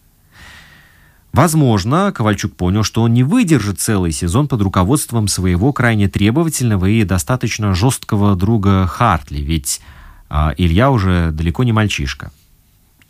Возможно, 1.33 2.13
Ковальчук 2.15 2.55
понял, 2.55 2.83
что 2.83 3.01
он 3.01 3.15
не 3.15 3.23
выдержит 3.23 3.81
целый 3.81 4.13
сезон 4.13 4.47
под 4.47 4.61
руководством 4.61 5.27
своего 5.27 5.73
крайне 5.73 6.07
требовательного 6.07 6.85
и 6.85 7.03
достаточно 7.05 7.75
жесткого 7.75 8.37
друга 8.37 8.87
Хартли, 8.87 9.39
ведь 9.39 9.81
Илья 10.29 10.91
уже 10.91 11.31
далеко 11.33 11.65
не 11.65 11.73
мальчишка. 11.73 12.33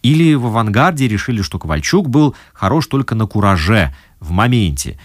Или 0.02 0.34
в 0.34 0.46
авангарде 0.46 1.08
решили, 1.08 1.42
что 1.42 1.58
Ковальчук 1.58 2.08
был 2.08 2.34
хорош 2.52 2.86
только 2.86 3.14
на 3.14 3.26
кураже, 3.26 3.94
в 4.20 4.30
моменте. 4.30 4.98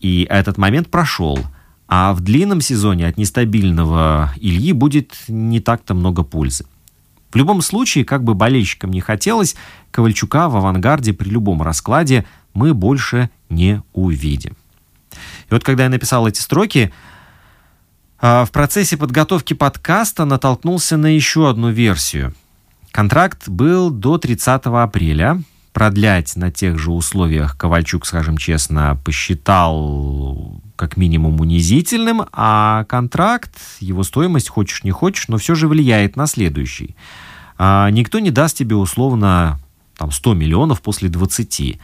И 0.00 0.26
этот 0.28 0.58
момент 0.58 0.90
прошел– 0.90 1.38
а 1.88 2.12
в 2.14 2.20
длинном 2.20 2.60
сезоне 2.60 3.06
от 3.06 3.16
нестабильного 3.16 4.32
Ильи 4.36 4.72
будет 4.72 5.14
не 5.28 5.60
так-то 5.60 5.94
много 5.94 6.24
пользы. 6.24 6.66
В 7.30 7.36
любом 7.36 7.62
случае, 7.62 8.04
как 8.04 8.24
бы 8.24 8.34
болельщикам 8.34 8.90
не 8.90 9.00
хотелось, 9.00 9.56
Ковальчука 9.90 10.48
в 10.48 10.56
авангарде 10.56 11.12
при 11.12 11.28
любом 11.28 11.62
раскладе 11.62 12.24
мы 12.54 12.74
больше 12.74 13.30
не 13.50 13.82
увидим. 13.92 14.56
И 15.12 15.52
вот 15.52 15.62
когда 15.62 15.84
я 15.84 15.90
написал 15.90 16.26
эти 16.26 16.40
строки, 16.40 16.92
а, 16.92 16.96
в 18.20 18.48
процессе 18.52 18.96
подготовки 18.96 19.54
подкаста 19.54 20.24
натолкнулся 20.24 20.96
на 20.96 21.06
еще 21.06 21.50
одну 21.50 21.70
версию. 21.70 22.34
Контракт 22.90 23.48
был 23.48 23.90
до 23.90 24.16
30 24.16 24.62
апреля. 24.64 25.42
Продлять 25.74 26.34
на 26.36 26.50
тех 26.50 26.78
же 26.78 26.90
условиях 26.90 27.58
Ковальчук, 27.58 28.06
скажем 28.06 28.38
честно, 28.38 28.98
посчитал 29.04 30.62
как 30.76 30.96
минимум 30.96 31.38
унизительным, 31.38 32.22
а 32.32 32.84
контракт, 32.84 33.54
его 33.80 34.02
стоимость, 34.02 34.48
хочешь 34.48 34.84
не 34.84 34.90
хочешь, 34.92 35.28
но 35.28 35.36
все 35.36 35.54
же 35.54 35.68
влияет 35.68 36.16
на 36.16 36.26
следующий. 36.26 36.96
А, 37.58 37.90
никто 37.90 38.18
не 38.18 38.30
даст 38.30 38.56
тебе 38.56 38.76
условно 38.76 39.60
там, 39.98 40.10
100 40.10 40.32
миллионов 40.32 40.80
после 40.80 41.10
20. 41.10 41.78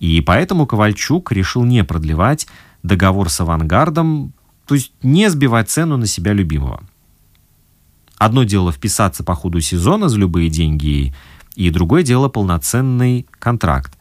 И 0.00 0.20
поэтому 0.22 0.66
Ковальчук 0.66 1.32
решил 1.32 1.64
не 1.64 1.84
продлевать 1.84 2.46
договор 2.82 3.28
с 3.28 3.40
авангардом, 3.40 4.32
то 4.66 4.74
есть 4.74 4.92
не 5.02 5.28
сбивать 5.30 5.70
цену 5.70 5.96
на 5.96 6.06
себя 6.06 6.32
любимого. 6.32 6.82
Одно 8.18 8.44
дело 8.44 8.72
вписаться 8.72 9.24
по 9.24 9.34
ходу 9.34 9.60
сезона 9.60 10.08
за 10.08 10.18
любые 10.18 10.48
деньги, 10.48 11.14
и 11.56 11.70
другое 11.70 12.02
дело 12.02 12.28
полноценный 12.28 13.26
контракт. 13.38 13.96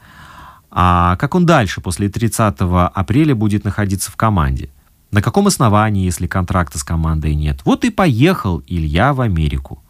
А 0.71 1.17
как 1.17 1.35
он 1.35 1.45
дальше, 1.45 1.81
после 1.81 2.09
30 2.09 2.55
апреля, 2.59 3.35
будет 3.35 3.63
находиться 3.63 4.11
в 4.11 4.15
команде? 4.15 4.69
На 5.11 5.21
каком 5.21 5.45
основании, 5.45 6.05
если 6.05 6.25
контракта 6.25 6.79
с 6.79 6.83
командой 6.83 7.35
нет? 7.35 7.59
Вот 7.65 7.85
и 7.85 7.91
поехал 7.91 8.63
Илья 8.65 9.13
в 9.13 9.21
Америку. 9.21 9.83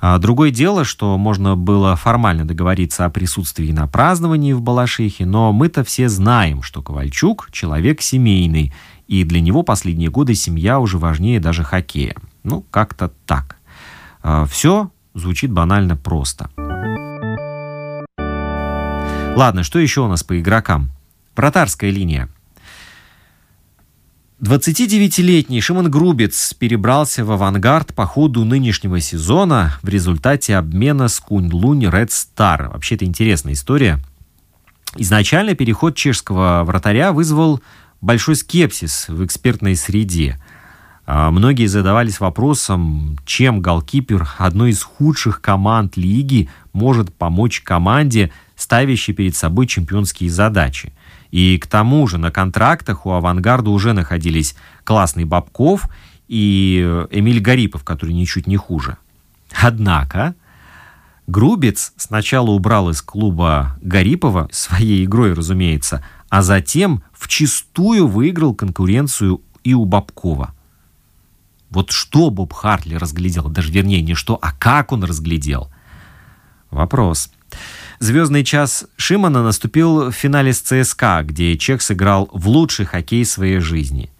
А 0.00 0.18
другое 0.18 0.50
дело, 0.50 0.84
что 0.84 1.16
можно 1.16 1.56
было 1.56 1.96
формально 1.96 2.44
договориться 2.44 3.04
о 3.04 3.10
присутствии 3.10 3.70
на 3.72 3.86
праздновании 3.86 4.52
в 4.52 4.60
Балашихе, 4.60 5.24
но 5.24 5.52
мы-то 5.52 5.84
все 5.84 6.08
знаем, 6.08 6.62
что 6.62 6.82
Ковальчук– 6.82 7.48
человек 7.52 8.02
семейный, 8.02 8.74
и 9.08 9.24
для 9.24 9.40
него 9.40 9.62
последние 9.62 10.10
годы 10.10 10.34
семья 10.34 10.78
уже 10.78 10.98
важнее 10.98 11.40
даже 11.40 11.62
хоккея. 11.64 12.16
Ну, 12.42 12.64
как-то 12.70 13.12
так. 13.26 13.56
А, 14.22 14.46
Все 14.46 14.90
звучит 15.14 15.50
банально 15.50 15.96
просто. 15.96 16.50
Ладно, 19.36 19.62
что 19.62 19.78
еще 19.78 20.00
у 20.00 20.08
нас 20.08 20.24
по 20.24 20.38
игрокам? 20.40 20.90
Вратарская 21.36 21.90
линия. 21.90 22.28
29-летний 24.40 25.62
Шимон 25.62 25.90
Грубец 25.90 26.52
перебрался 26.54 27.24
в 27.24 27.32
авангард 27.32 27.94
по 27.94 28.04
ходу 28.04 28.44
нынешнего 28.44 29.00
сезона 29.00 29.78
в 29.82 29.88
результате 29.88 30.56
обмена 30.56 31.08
с 31.08 31.20
Кунь-Лунь 31.20 31.88
Ред 31.90 32.12
Стар. 32.12 32.68
Вообще, 32.68 32.96
это 32.96 33.06
интересная 33.06 33.54
история. 33.54 33.98
Изначально 34.96 35.54
переход 35.54 35.96
чешского 35.96 36.64
вратаря 36.64 37.12
вызвал 37.12 37.60
большой 38.00 38.36
скепсис 38.36 39.08
в 39.08 39.24
экспертной 39.24 39.76
среде. 39.76 40.38
А, 41.06 41.30
многие 41.30 41.66
задавались 41.66 42.20
вопросом, 42.20 43.18
чем 43.24 43.60
голкипер 43.60 44.28
одной 44.38 44.70
из 44.70 44.82
худших 44.82 45.40
команд 45.40 45.96
лиги 45.96 46.48
может 46.72 47.14
помочь 47.14 47.60
команде, 47.60 48.32
ставящей 48.56 49.14
перед 49.14 49.36
собой 49.36 49.66
чемпионские 49.66 50.30
задачи. 50.30 50.92
И 51.30 51.58
к 51.58 51.66
тому 51.66 52.06
же 52.06 52.18
на 52.18 52.30
контрактах 52.30 53.06
у 53.06 53.10
«Авангарда» 53.10 53.70
уже 53.70 53.92
находились 53.92 54.56
классный 54.84 55.24
Бабков 55.24 55.88
и 56.28 57.06
Эмиль 57.10 57.40
Гарипов, 57.40 57.84
который 57.84 58.14
ничуть 58.14 58.46
не 58.46 58.56
хуже. 58.56 58.96
Однако 59.60 60.34
Грубец 61.26 61.92
сначала 61.96 62.50
убрал 62.50 62.90
из 62.90 63.02
клуба 63.02 63.76
Гарипова, 63.82 64.48
своей 64.52 65.04
игрой, 65.04 65.32
разумеется, 65.32 66.04
а 66.36 66.42
затем 66.42 67.02
вчистую 67.14 68.06
выиграл 68.06 68.52
конкуренцию 68.52 69.40
и 69.64 69.72
у 69.72 69.86
Бабкова. 69.86 70.54
Вот 71.70 71.92
что 71.92 72.28
Боб 72.28 72.52
Хартли 72.52 72.96
разглядел, 72.96 73.48
даже 73.48 73.72
вернее 73.72 74.02
не 74.02 74.12
что, 74.12 74.38
а 74.42 74.52
как 74.52 74.92
он 74.92 75.02
разглядел? 75.02 75.70
Вопрос. 76.70 77.30
Звездный 78.00 78.44
час 78.44 78.84
Шимана 78.98 79.42
наступил 79.42 80.10
в 80.10 80.12
финале 80.12 80.52
с 80.52 80.60
ЦСКА, 80.60 81.22
где 81.24 81.56
Чех 81.56 81.80
сыграл 81.80 82.28
в 82.30 82.50
лучший 82.50 82.84
хоккей 82.84 83.24
своей 83.24 83.60
жизни. 83.60 84.10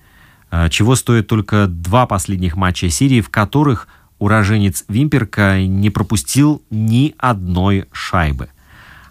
А, 0.51 0.71
чего 0.71 0.95
стоит 0.95 1.27
только 1.27 1.67
два 1.67 2.07
последних 2.07 2.57
матча 2.57 2.89
серии, 2.89 3.21
в 3.21 3.29
которых 3.29 3.89
уроженец 4.19 4.87
Вимперка 4.89 5.61
не 5.61 5.91
пропустил 5.91 6.63
ни 6.71 7.15
одной 7.19 7.85
шайбы. 7.93 8.49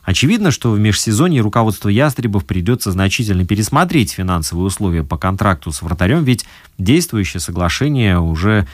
Очевидно, 0.05 0.51
что 0.51 0.71
в 0.71 0.79
межсезонье 0.79 1.41
руководство 1.41 1.89
Ястребов 1.89 2.45
придется 2.45 2.91
значительно 2.91 3.43
пересмотреть 3.43 4.11
финансовые 4.11 4.67
условия 4.67 5.03
по 5.03 5.17
контракту 5.17 5.71
с 5.71 5.81
вратарем, 5.81 6.23
ведь 6.23 6.45
действующее 6.77 7.41
соглашение 7.41 8.19
уже 8.19 8.67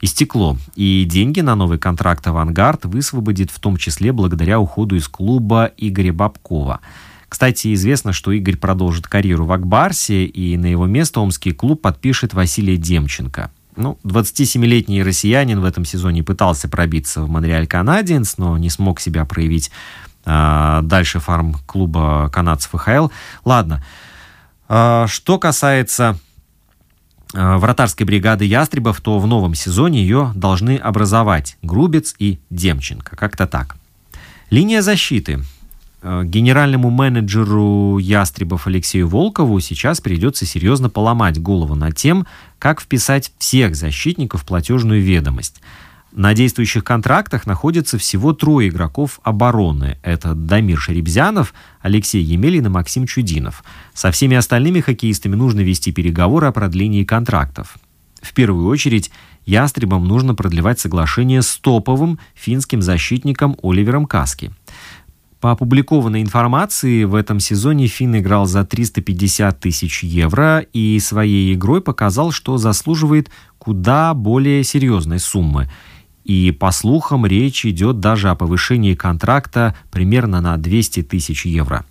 истекло, 0.00 0.56
и 0.76 1.04
деньги 1.04 1.40
на 1.40 1.54
новый 1.54 1.78
контракт 1.78 2.26
«Авангард» 2.26 2.86
высвободит 2.86 3.50
в 3.50 3.60
том 3.60 3.76
числе 3.76 4.12
благодаря 4.12 4.58
уходу 4.58 4.96
из 4.96 5.06
клуба 5.08 5.70
Игоря 5.76 6.14
Бабкова. 6.14 6.80
Кстати, 7.28 7.74
известно, 7.74 8.14
что 8.14 8.32
Игорь 8.32 8.56
продолжит 8.56 9.06
карьеру 9.06 9.44
в 9.44 9.52
Акбарсе, 9.52 10.24
и 10.24 10.56
на 10.56 10.66
его 10.66 10.86
место 10.86 11.20
омский 11.20 11.52
клуб 11.52 11.82
подпишет 11.82 12.32
Василия 12.32 12.78
Демченко. 12.78 13.50
Ну, 13.76 13.98
27-летний 14.04 15.02
россиянин 15.02 15.60
в 15.60 15.64
этом 15.64 15.84
сезоне 15.84 16.22
пытался 16.22 16.68
пробиться 16.68 17.22
в 17.22 17.30
Монреаль 17.30 17.66
Канадиенс, 17.66 18.36
но 18.36 18.58
не 18.58 18.68
смог 18.68 19.00
себя 19.00 19.24
проявить 19.24 19.70
дальше 20.24 21.18
фарм-клуба 21.20 22.30
канадцев 22.32 22.72
ХЛ. 22.72 23.08
Ладно. 23.44 23.82
А, 24.68 25.06
что 25.08 25.38
касается 25.38 26.16
а, 27.34 27.58
вратарской 27.58 28.06
бригады 28.06 28.44
Ястребов, 28.44 29.00
то 29.00 29.18
в 29.18 29.26
новом 29.26 29.54
сезоне 29.54 30.02
ее 30.02 30.32
должны 30.34 30.76
образовать 30.76 31.56
Грубец 31.62 32.14
и 32.18 32.38
Демченко. 32.50 33.16
Как-то 33.16 33.46
так. 33.46 33.76
Линия 34.50 34.82
защиты. 34.82 35.42
Генеральному 36.02 36.88
менеджеру 36.88 37.98
Ястребов 37.98 38.66
Алексею 38.66 39.06
Волкову 39.06 39.60
сейчас 39.60 40.00
придется 40.00 40.46
серьезно 40.46 40.88
поломать 40.88 41.38
голову 41.38 41.74
над 41.74 41.94
тем, 41.94 42.26
как 42.58 42.80
вписать 42.80 43.32
всех 43.36 43.76
защитников 43.76 44.42
в 44.42 44.46
платежную 44.46 45.02
ведомость. 45.02 45.60
На 46.12 46.34
действующих 46.34 46.82
контрактах 46.82 47.46
находится 47.46 47.96
всего 47.96 48.32
трое 48.32 48.68
игроков 48.68 49.20
обороны. 49.22 49.98
Это 50.02 50.34
Дамир 50.34 50.78
Шеребзянов, 50.78 51.54
Алексей 51.80 52.20
Емелин 52.20 52.66
и 52.66 52.68
Максим 52.68 53.06
Чудинов. 53.06 53.62
Со 53.94 54.10
всеми 54.10 54.36
остальными 54.36 54.80
хоккеистами 54.80 55.36
нужно 55.36 55.60
вести 55.60 55.92
переговоры 55.92 56.48
о 56.48 56.52
продлении 56.52 57.04
контрактов. 57.04 57.76
В 58.20 58.34
первую 58.34 58.66
очередь, 58.66 59.12
ястребам 59.46 60.04
нужно 60.04 60.34
продлевать 60.34 60.80
соглашение 60.80 61.42
с 61.42 61.56
топовым 61.58 62.18
финским 62.34 62.82
защитником 62.82 63.56
Оливером 63.62 64.06
Каски. 64.06 64.50
По 65.40 65.52
опубликованной 65.52 66.20
информации, 66.20 67.04
в 67.04 67.14
этом 67.14 67.40
сезоне 67.40 67.86
Финн 67.86 68.18
играл 68.18 68.46
за 68.46 68.64
350 68.64 69.58
тысяч 69.60 70.02
евро 70.02 70.58
и 70.58 70.98
своей 70.98 71.54
игрой 71.54 71.80
показал, 71.80 72.30
что 72.30 72.58
заслуживает 72.58 73.30
куда 73.58 74.12
более 74.12 74.64
серьезной 74.64 75.20
суммы– 75.20 75.70
и, 76.24 76.50
по 76.50 76.70
слухам, 76.70 77.26
речь 77.26 77.64
идет 77.64 78.00
даже 78.00 78.30
о 78.30 78.34
повышении 78.34 78.94
контракта 78.94 79.74
примерно 79.90 80.40
на 80.40 80.56
200 80.56 81.02
тысяч 81.02 81.46
евро. 81.46 81.84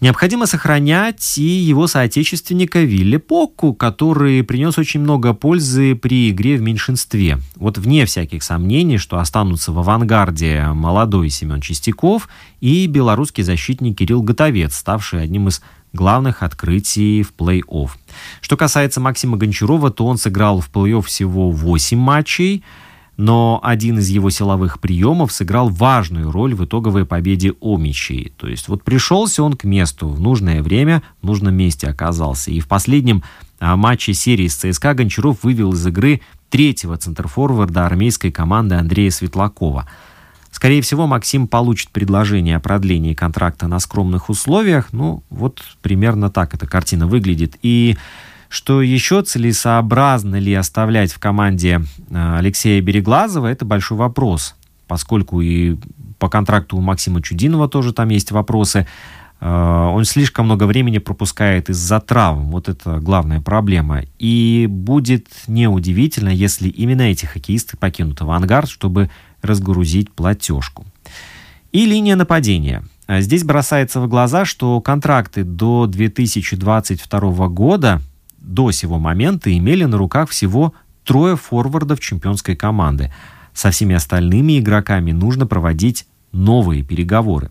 Необходимо 0.00 0.46
сохранять 0.46 1.38
и 1.38 1.42
его 1.42 1.88
соотечественника 1.88 2.82
Вилли 2.82 3.16
Покку, 3.16 3.74
который 3.74 4.44
принес 4.44 4.78
очень 4.78 5.00
много 5.00 5.34
пользы 5.34 5.96
при 5.96 6.30
игре 6.30 6.56
в 6.56 6.62
меньшинстве. 6.62 7.38
Вот 7.56 7.78
вне 7.78 8.06
всяких 8.06 8.44
сомнений, 8.44 8.98
что 8.98 9.18
останутся 9.18 9.72
в 9.72 9.78
авангарде 9.80 10.68
молодой 10.72 11.30
Семен 11.30 11.60
Чистяков 11.60 12.28
и 12.60 12.86
белорусский 12.86 13.42
защитник 13.42 13.98
Кирилл 13.98 14.22
Готовец, 14.22 14.76
ставший 14.76 15.20
одним 15.20 15.48
из 15.48 15.62
главных 15.92 16.44
открытий 16.44 17.24
в 17.24 17.32
плей-офф. 17.36 17.90
Что 18.40 18.56
касается 18.56 19.00
Максима 19.00 19.36
Гончарова, 19.36 19.90
то 19.90 20.06
он 20.06 20.16
сыграл 20.16 20.60
в 20.60 20.70
плей-офф 20.70 21.02
всего 21.02 21.50
8 21.50 21.98
матчей– 21.98 22.62
но 23.18 23.58
один 23.64 23.98
из 23.98 24.08
его 24.08 24.30
силовых 24.30 24.80
приемов 24.80 25.32
сыграл 25.32 25.68
важную 25.68 26.30
роль 26.30 26.54
в 26.54 26.64
итоговой 26.64 27.04
победе 27.04 27.52
Омичей. 27.60 28.32
То 28.36 28.46
есть 28.46 28.68
вот 28.68 28.84
пришелся 28.84 29.42
он 29.42 29.54
к 29.54 29.64
месту 29.64 30.08
в 30.08 30.20
нужное 30.20 30.62
время, 30.62 31.02
в 31.20 31.26
нужном 31.26 31.54
месте 31.54 31.88
оказался. 31.88 32.52
И 32.52 32.60
в 32.60 32.68
последнем 32.68 33.24
а, 33.58 33.76
матче 33.76 34.14
серии 34.14 34.46
с 34.46 34.54
ЦСКА 34.54 34.94
Гончаров 34.94 35.42
вывел 35.42 35.72
из 35.72 35.84
игры 35.84 36.20
третьего 36.48 36.96
центрфорварда 36.96 37.86
армейской 37.86 38.30
команды 38.30 38.76
Андрея 38.76 39.10
Светлакова. 39.10 39.88
Скорее 40.52 40.80
всего, 40.80 41.08
Максим 41.08 41.48
получит 41.48 41.90
предложение 41.90 42.56
о 42.56 42.60
продлении 42.60 43.14
контракта 43.14 43.66
на 43.66 43.80
скромных 43.80 44.30
условиях. 44.30 44.92
Ну, 44.92 45.24
вот 45.28 45.60
примерно 45.82 46.30
так 46.30 46.54
эта 46.54 46.68
картина 46.68 47.08
выглядит. 47.08 47.56
И 47.62 47.96
что 48.48 48.80
еще 48.80 49.22
целесообразно 49.22 50.36
ли 50.36 50.54
оставлять 50.54 51.12
в 51.12 51.18
команде 51.18 51.82
э, 52.10 52.36
Алексея 52.38 52.80
Береглазова, 52.80 53.46
это 53.46 53.64
большой 53.64 53.98
вопрос, 53.98 54.54
поскольку 54.86 55.40
и 55.40 55.76
по 56.18 56.28
контракту 56.28 56.76
у 56.76 56.80
Максима 56.80 57.22
Чудинова 57.22 57.68
тоже 57.68 57.92
там 57.92 58.08
есть 58.08 58.30
вопросы. 58.30 58.86
Э, 59.40 59.90
он 59.92 60.04
слишком 60.04 60.46
много 60.46 60.64
времени 60.64 60.98
пропускает 60.98 61.68
из-за 61.68 62.00
травм. 62.00 62.50
Вот 62.50 62.68
это 62.68 62.98
главная 63.00 63.40
проблема. 63.40 64.02
И 64.18 64.66
будет 64.68 65.28
неудивительно, 65.46 66.30
если 66.30 66.68
именно 66.68 67.02
эти 67.02 67.26
хоккеисты 67.26 67.76
покинут 67.76 68.20
авангард, 68.22 68.70
чтобы 68.70 69.10
разгрузить 69.42 70.10
платежку. 70.10 70.86
И 71.70 71.84
линия 71.84 72.16
нападения. 72.16 72.82
Здесь 73.08 73.44
бросается 73.44 74.00
в 74.00 74.08
глаза, 74.08 74.44
что 74.44 74.80
контракты 74.80 75.44
до 75.44 75.86
2022 75.86 77.48
года 77.48 78.02
до 78.48 78.70
сего 78.72 78.98
момента 78.98 79.56
имели 79.56 79.84
на 79.84 79.98
руках 79.98 80.30
всего 80.30 80.72
трое 81.04 81.36
форвардов 81.36 82.00
чемпионской 82.00 82.56
команды. 82.56 83.12
Со 83.52 83.70
всеми 83.70 83.94
остальными 83.94 84.58
игроками 84.58 85.12
нужно 85.12 85.46
проводить 85.46 86.06
новые 86.32 86.82
переговоры. 86.82 87.50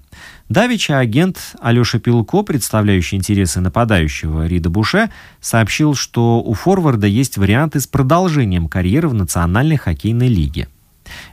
Давича 0.49 0.99
агент 0.99 1.55
Алеша 1.61 1.99
Пилко, 1.99 2.41
представляющий 2.41 3.17
интересы 3.17 3.59
нападающего 3.59 4.47
Рида 4.47 4.69
Буше, 4.69 5.09
сообщил, 5.39 5.93
что 5.93 6.41
у 6.41 6.53
форварда 6.53 7.07
есть 7.07 7.37
варианты 7.37 7.79
с 7.79 7.87
продолжением 7.87 8.67
карьеры 8.67 9.09
в 9.09 9.13
Национальной 9.13 9.77
хоккейной 9.77 10.27
лиге. 10.27 10.67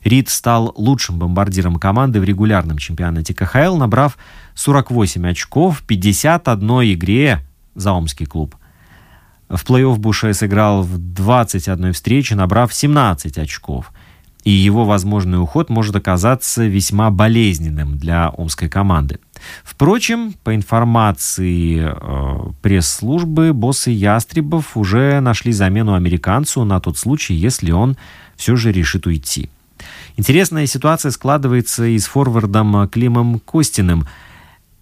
Рид 0.04 0.28
стал 0.28 0.72
лучшим 0.76 1.18
бомбардиром 1.18 1.76
команды 1.76 2.20
в 2.20 2.24
регулярном 2.24 2.78
чемпионате 2.78 3.34
КХЛ, 3.34 3.76
набрав 3.76 4.18
48 4.54 5.26
очков 5.28 5.80
в 5.80 5.82
51 5.84 6.68
игре 6.94 7.40
за 7.74 7.92
Омский 7.92 8.26
клуб. 8.26 8.56
В 9.48 9.64
плей-офф 9.64 9.96
Буше 9.96 10.32
сыграл 10.34 10.82
в 10.82 10.98
21 10.98 11.92
встрече, 11.92 12.34
набрав 12.34 12.72
17 12.72 13.38
очков. 13.38 13.92
И 14.42 14.50
его 14.50 14.84
возможный 14.84 15.40
уход 15.40 15.70
может 15.70 15.96
оказаться 15.96 16.66
весьма 16.66 17.10
болезненным 17.10 17.96
для 17.96 18.28
омской 18.28 18.68
команды. 18.68 19.18
Впрочем, 19.62 20.34
по 20.44 20.54
информации 20.54 21.80
э, 21.82 22.52
пресс-службы, 22.60 23.54
боссы 23.54 23.90
Ястребов 23.90 24.76
уже 24.76 25.20
нашли 25.20 25.52
замену 25.52 25.94
американцу 25.94 26.64
на 26.64 26.78
тот 26.80 26.98
случай, 26.98 27.34
если 27.34 27.70
он 27.70 27.96
все 28.36 28.56
же 28.56 28.70
решит 28.70 29.06
уйти. 29.06 29.48
Интересная 30.16 30.66
ситуация 30.66 31.10
складывается 31.10 31.86
и 31.86 31.98
с 31.98 32.06
форвардом 32.06 32.88
Климом 32.88 33.40
Костиным– 33.40 34.06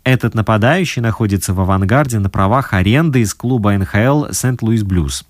этот 0.04 0.34
нападающий 0.34 1.00
находится 1.00 1.54
в 1.54 1.60
авангарде 1.60 2.18
на 2.18 2.28
правах 2.28 2.72
аренды 2.72 3.20
из 3.20 3.34
клуба 3.34 3.72
НХЛ 3.72 4.32
Сент-Луис 4.32 4.82
Блюз. 4.82 5.24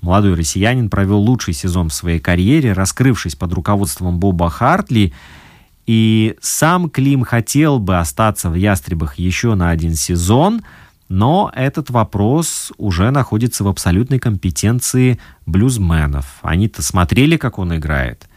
Молодой 0.00 0.34
россиянин 0.34 0.90
провел 0.90 1.18
лучший 1.18 1.54
сезон 1.54 1.88
в 1.88 1.94
своей 1.94 2.20
карьере, 2.20 2.72
раскрывшись 2.72 3.34
под 3.34 3.52
руководством 3.52 4.18
Боба 4.18 4.48
Хартли, 4.50 5.12
и 5.86 6.36
сам 6.40 6.90
Клим 6.90 7.24
хотел 7.24 7.78
бы 7.78 7.98
остаться 7.98 8.50
в 8.50 8.54
«Ястребах» 8.54 9.14
еще 9.14 9.54
на 9.54 9.70
один 9.70 9.94
сезон, 9.94 10.62
Но 11.08 11.50
этот 11.54 11.88
вопрос 11.88 12.70
уже 12.76 13.10
находится 13.10 13.64
в 13.64 13.68
абсолютной 13.68 14.18
компетенции 14.18 15.18
блюзменов. 15.46 16.26
Они-то 16.42 16.82
смотрели, 16.82 17.38
как 17.38 17.58
он 17.58 17.74
играет. 17.74 18.28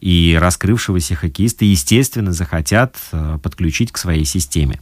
И 0.00 0.36
раскрывшегося 0.40 1.14
хоккеиста, 1.14 1.64
естественно, 1.64 2.32
захотят 2.32 2.96
э, 3.12 3.38
подключить 3.40 3.92
к 3.92 3.98
своей 3.98 4.24
системе. 4.24 4.80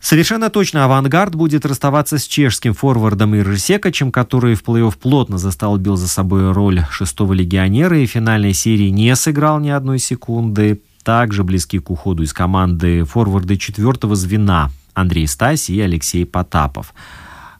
Совершенно 0.00 0.48
точно 0.48 0.86
«Авангард» 0.86 1.34
будет 1.34 1.66
расставаться 1.66 2.18
с 2.18 2.26
чешским 2.26 2.72
форвардом 2.72 3.36
Иржи 3.36 3.58
Секачем, 3.58 4.10
который 4.10 4.54
в 4.54 4.64
плей-офф 4.64 4.96
плотно 4.98 5.36
застолбил 5.36 5.96
за 5.96 6.08
собой 6.08 6.52
роль 6.52 6.84
шестого 6.90 7.34
легионера 7.34 7.98
и 7.98 8.06
в 8.06 8.10
финальной 8.10 8.54
серии 8.54 8.88
не 8.88 9.14
сыграл 9.14 9.60
ни 9.60 9.68
одной 9.68 9.98
секунды. 9.98 10.80
Также 11.04 11.44
близки 11.44 11.78
к 11.78 11.90
уходу 11.90 12.22
из 12.22 12.32
команды 12.32 13.04
форварды 13.04 13.56
четвертого 13.56 14.16
звена 14.16 14.70
Андрей 14.94 15.26
Стаси 15.26 15.72
и 15.72 15.80
Алексей 15.80 16.24
Потапов. 16.24 16.94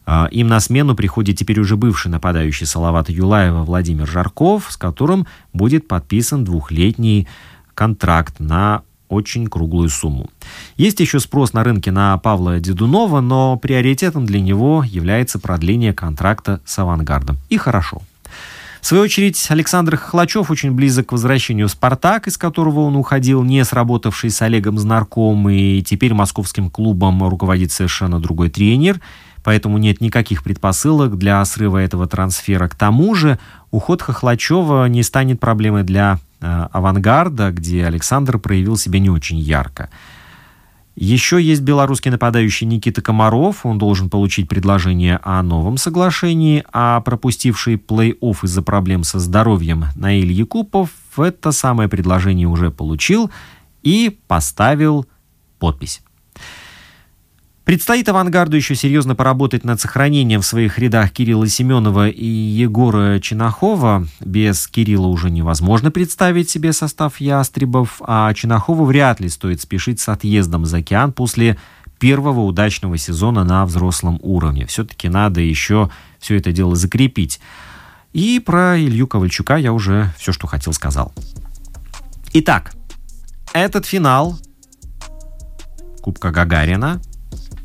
А, 0.05 0.27
им 0.31 0.47
на 0.47 0.59
смену 0.59 0.95
приходит 0.95 1.37
теперь 1.37 1.59
уже 1.59 1.75
бывший 1.75 2.09
нападающий 2.09 2.65
Салавата 2.65 3.11
Юлаева 3.11 3.63
Владимир 3.63 4.07
Жарков, 4.07 4.71
с 4.71 4.77
которым 4.77 5.27
будет 5.53 5.87
подписан 5.87 6.43
двухлетний 6.43 7.27
контракт 7.75 8.39
на 8.39 8.81
очень 9.11 9.47
круглую 9.47 9.89
сумму. 9.89 10.29
Есть 10.77 10.99
еще 10.99 11.19
спрос 11.19 11.53
на 11.53 11.63
рынке 11.63 11.91
на 11.91 12.17
Павла 12.17 12.59
Дедунова, 12.59 13.21
но 13.21 13.57
приоритетом 13.57 14.25
для 14.25 14.39
него 14.39 14.83
является 14.87 15.37
продление 15.37 15.93
контракта 15.93 16.61
с 16.65 16.79
«Авангардом». 16.79 17.37
И 17.49 17.57
хорошо. 17.57 18.01
В 18.81 18.87
свою 18.87 19.03
очередь, 19.03 19.45
Александр 19.49 19.95
Хохлачев 19.95 20.49
очень 20.49 20.71
близок 20.71 21.07
к 21.07 21.11
возвращению 21.11 21.67
в 21.67 21.71
«Спартак», 21.71 22.27
из 22.27 22.37
которого 22.37 22.79
он 22.79 22.95
уходил, 22.95 23.43
не 23.43 23.63
сработавший 23.63 24.31
с 24.31 24.41
Олегом 24.41 24.79
Знарком, 24.79 25.47
и 25.49 25.83
теперь 25.83 26.15
московским 26.15 26.69
клубом 26.71 27.21
руководит 27.27 27.71
совершенно 27.71 28.19
другой 28.19 28.49
тренер, 28.49 28.99
поэтому 29.43 29.77
нет 29.77 30.01
никаких 30.01 30.43
предпосылок 30.43 31.17
для 31.19 31.45
срыва 31.45 31.77
этого 31.77 32.07
трансфера. 32.07 32.67
К 32.67 32.75
тому 32.75 33.13
же, 33.13 33.37
уход 33.69 34.01
Хохлачева 34.01 34.87
не 34.87 35.03
станет 35.03 35.39
проблемой 35.39 35.83
для 35.83 36.19
«Авангарда», 36.41 37.51
где 37.51 37.85
Александр 37.85 38.39
проявил 38.39 38.77
себя 38.77 38.99
не 38.99 39.09
очень 39.09 39.39
ярко. 39.39 39.89
Еще 40.95 41.41
есть 41.41 41.61
белорусский 41.61 42.11
нападающий 42.11 42.67
Никита 42.67 43.01
Комаров. 43.01 43.65
Он 43.65 43.77
должен 43.77 44.09
получить 44.09 44.49
предложение 44.49 45.19
о 45.23 45.41
новом 45.41 45.77
соглашении, 45.77 46.63
а 46.73 46.99
пропустивший 47.01 47.75
плей-офф 47.75 48.39
из-за 48.43 48.61
проблем 48.61 49.03
со 49.03 49.19
здоровьем 49.19 49.85
Наиль 49.95 50.33
Якупов 50.33 50.89
это 51.17 51.51
самое 51.51 51.87
предложение 51.87 52.47
уже 52.47 52.71
получил 52.71 53.31
и 53.83 54.19
поставил 54.27 55.05
подпись. 55.59 56.01
Предстоит 57.63 58.09
«Авангарду» 58.09 58.57
еще 58.57 58.73
серьезно 58.73 59.13
поработать 59.13 59.63
над 59.63 59.79
сохранением 59.79 60.41
в 60.41 60.45
своих 60.45 60.79
рядах 60.79 61.11
Кирилла 61.11 61.47
Семенова 61.47 62.09
и 62.09 62.25
Егора 62.25 63.19
Чинахова. 63.19 64.07
Без 64.19 64.67
Кирилла 64.67 65.05
уже 65.05 65.29
невозможно 65.29 65.91
представить 65.91 66.49
себе 66.49 66.73
состав 66.73 67.21
«Ястребов», 67.21 68.01
а 68.01 68.33
Чинахову 68.33 68.85
вряд 68.85 69.19
ли 69.19 69.29
стоит 69.29 69.61
спешить 69.61 69.99
с 69.99 70.09
отъездом 70.09 70.65
за 70.65 70.77
океан 70.77 71.13
после 71.13 71.55
первого 71.99 72.41
удачного 72.41 72.97
сезона 72.97 73.43
на 73.43 73.63
взрослом 73.67 74.19
уровне. 74.23 74.65
Все-таки 74.65 75.07
надо 75.07 75.39
еще 75.39 75.91
все 76.19 76.37
это 76.37 76.51
дело 76.51 76.75
закрепить. 76.75 77.39
И 78.11 78.41
про 78.43 78.75
Илью 78.75 79.05
Ковальчука 79.05 79.57
я 79.57 79.71
уже 79.71 80.11
все, 80.17 80.31
что 80.31 80.47
хотел, 80.47 80.73
сказал. 80.73 81.13
Итак, 82.33 82.73
этот 83.53 83.85
финал 83.85 84.39
Кубка 86.01 86.31
Гагарина– 86.31 86.99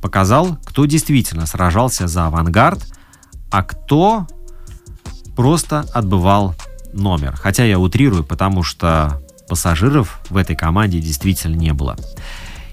показал, 0.07 0.57
кто 0.65 0.85
действительно 0.85 1.47
сражался 1.47 2.07
за 2.07 2.29
авангард, 2.29 2.79
а 3.51 3.65
кто 3.65 4.29
просто 5.35 5.85
отбывал 5.93 6.55
номер. 6.93 7.35
Хотя 7.35 7.65
я 7.65 7.81
утрирую, 7.81 8.23
потому 8.23 8.63
что 8.63 9.21
пассажиров 9.49 10.21
в 10.31 10.37
этой 10.37 10.55
команде 10.55 11.01
действительно 11.01 11.57
не 11.57 11.73
было. 11.73 11.97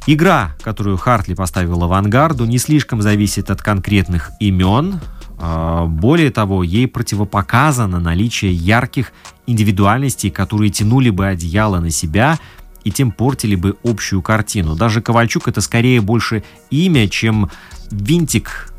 Игра, 0.06 0.56
которую 0.62 0.98
Хартли 0.98 1.34
поставил 1.34 1.84
авангарду, 1.84 2.46
не 2.46 2.60
слишком 2.60 3.02
зависит 3.02 3.50
от 3.50 3.64
конкретных 3.64 4.30
имен. 4.40 5.00
А, 5.40 5.88
более 5.88 6.30
того, 6.30 6.62
ей 6.62 6.88
противопоказано 6.88 8.00
наличие 8.00 8.54
ярких 8.54 9.12
индивидуальностей, 9.48 10.30
которые 10.30 10.70
тянули 10.70 11.10
бы 11.10 11.26
одеяло 11.26 11.80
на 11.80 11.90
себя 11.90 12.38
и 12.84 12.92
тем 12.92 13.12
портили 13.12 13.56
бы 13.56 13.78
общую 13.84 14.22
картину. 14.22 14.76
Даже 14.76 15.02
Ковальчук 15.02 15.48
это 15.48 15.62
скорее 15.62 16.02
больше 16.02 16.44
имя, 16.70 17.08
чем 17.08 17.50
винтик 17.92 18.74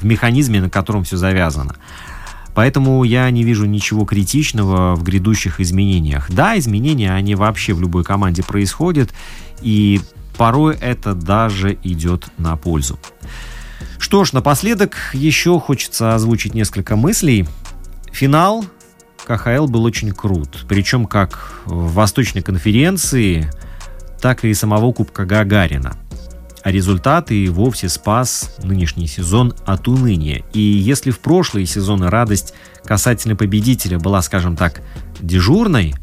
в 0.00 0.04
механизме, 0.04 0.60
на 0.60 0.70
котором 0.70 1.04
все 1.04 1.16
завязано. 1.16 1.76
Поэтому 2.54 3.02
я 3.02 3.28
не 3.30 3.42
вижу 3.42 3.66
ничего 3.66 4.04
критичного 4.04 4.94
в 4.94 5.02
грядущих 5.02 5.60
изменениях. 5.60 6.30
Да, 6.30 6.56
изменения, 6.58 7.12
они 7.12 7.34
вообще 7.34 7.74
в 7.74 7.80
любой 7.80 8.04
команде 8.04 8.44
происходят, 8.44 9.12
и 9.60 10.00
порой 10.36 10.76
это 10.80 11.14
даже 11.14 11.76
идет 11.82 12.28
на 12.38 12.56
пользу. 12.56 12.98
Что 13.98 14.24
ж, 14.24 14.32
напоследок 14.32 14.96
еще 15.12 15.58
хочется 15.58 16.14
озвучить 16.14 16.54
несколько 16.54 16.94
мыслей. 16.94 17.48
Финал 18.12 18.64
КХЛ 19.26 19.66
был 19.66 19.84
очень 19.84 20.12
крут. 20.12 20.64
Причем 20.68 21.06
как 21.06 21.62
в 21.64 21.92
Восточной 21.92 22.42
конференции, 22.42 23.50
так 24.20 24.44
и 24.44 24.54
самого 24.54 24.92
Кубка 24.92 25.24
Гагарина. 25.24 25.96
А 26.62 26.70
результаты 26.70 27.44
и 27.44 27.48
вовсе 27.48 27.88
спас 27.88 28.56
нынешний 28.62 29.06
сезон 29.06 29.54
от 29.66 29.86
уныния. 29.86 30.42
И 30.52 30.60
если 30.60 31.10
в 31.10 31.18
прошлые 31.18 31.66
сезоны 31.66 32.08
радость 32.08 32.54
касательно 32.84 33.36
победителя 33.36 33.98
была, 33.98 34.22
скажем 34.22 34.56
так, 34.56 34.80
дежурной, 35.20 35.94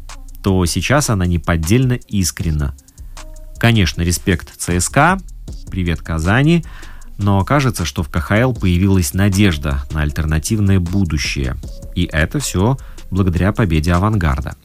то 0.42 0.64
сейчас 0.66 1.10
она 1.10 1.26
неподдельно 1.26 1.94
искренна. 1.94 2.76
Конечно, 3.58 4.02
респект 4.02 4.56
ЦСКА, 4.56 5.18
привет 5.70 6.00
Казани, 6.00 6.64
но 7.18 7.44
кажется, 7.44 7.84
что 7.84 8.02
в 8.02 8.08
КХЛ 8.08 8.52
появилась 8.52 9.14
надежда 9.14 9.84
на 9.92 10.02
альтернативное 10.02 10.80
будущее. 10.80 11.56
И 11.94 12.08
это 12.10 12.38
все 12.40 12.76
благодаря 13.12 13.52
победе 13.52 13.92
авангарда. 13.92 14.56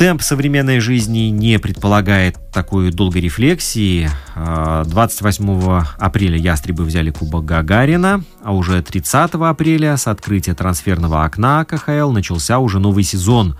Темп 0.00 0.22
современной 0.22 0.80
жизни 0.80 1.28
не 1.28 1.58
предполагает 1.58 2.38
такой 2.54 2.90
долгой 2.90 3.20
рефлексии. 3.20 4.08
28 4.34 5.60
а, 5.68 5.86
апреля 5.98 6.38
ястребы 6.38 6.84
взяли 6.84 7.10
Кубок 7.10 7.44
Гагарина, 7.44 8.24
а 8.42 8.54
уже 8.54 8.80
30 8.80 9.34
апреля 9.34 9.98
с 9.98 10.06
открытия 10.06 10.54
трансферного 10.54 11.22
окна 11.26 11.66
КХЛ 11.66 12.12
начался 12.12 12.60
уже 12.60 12.78
новый 12.78 13.04
сезон. 13.04 13.58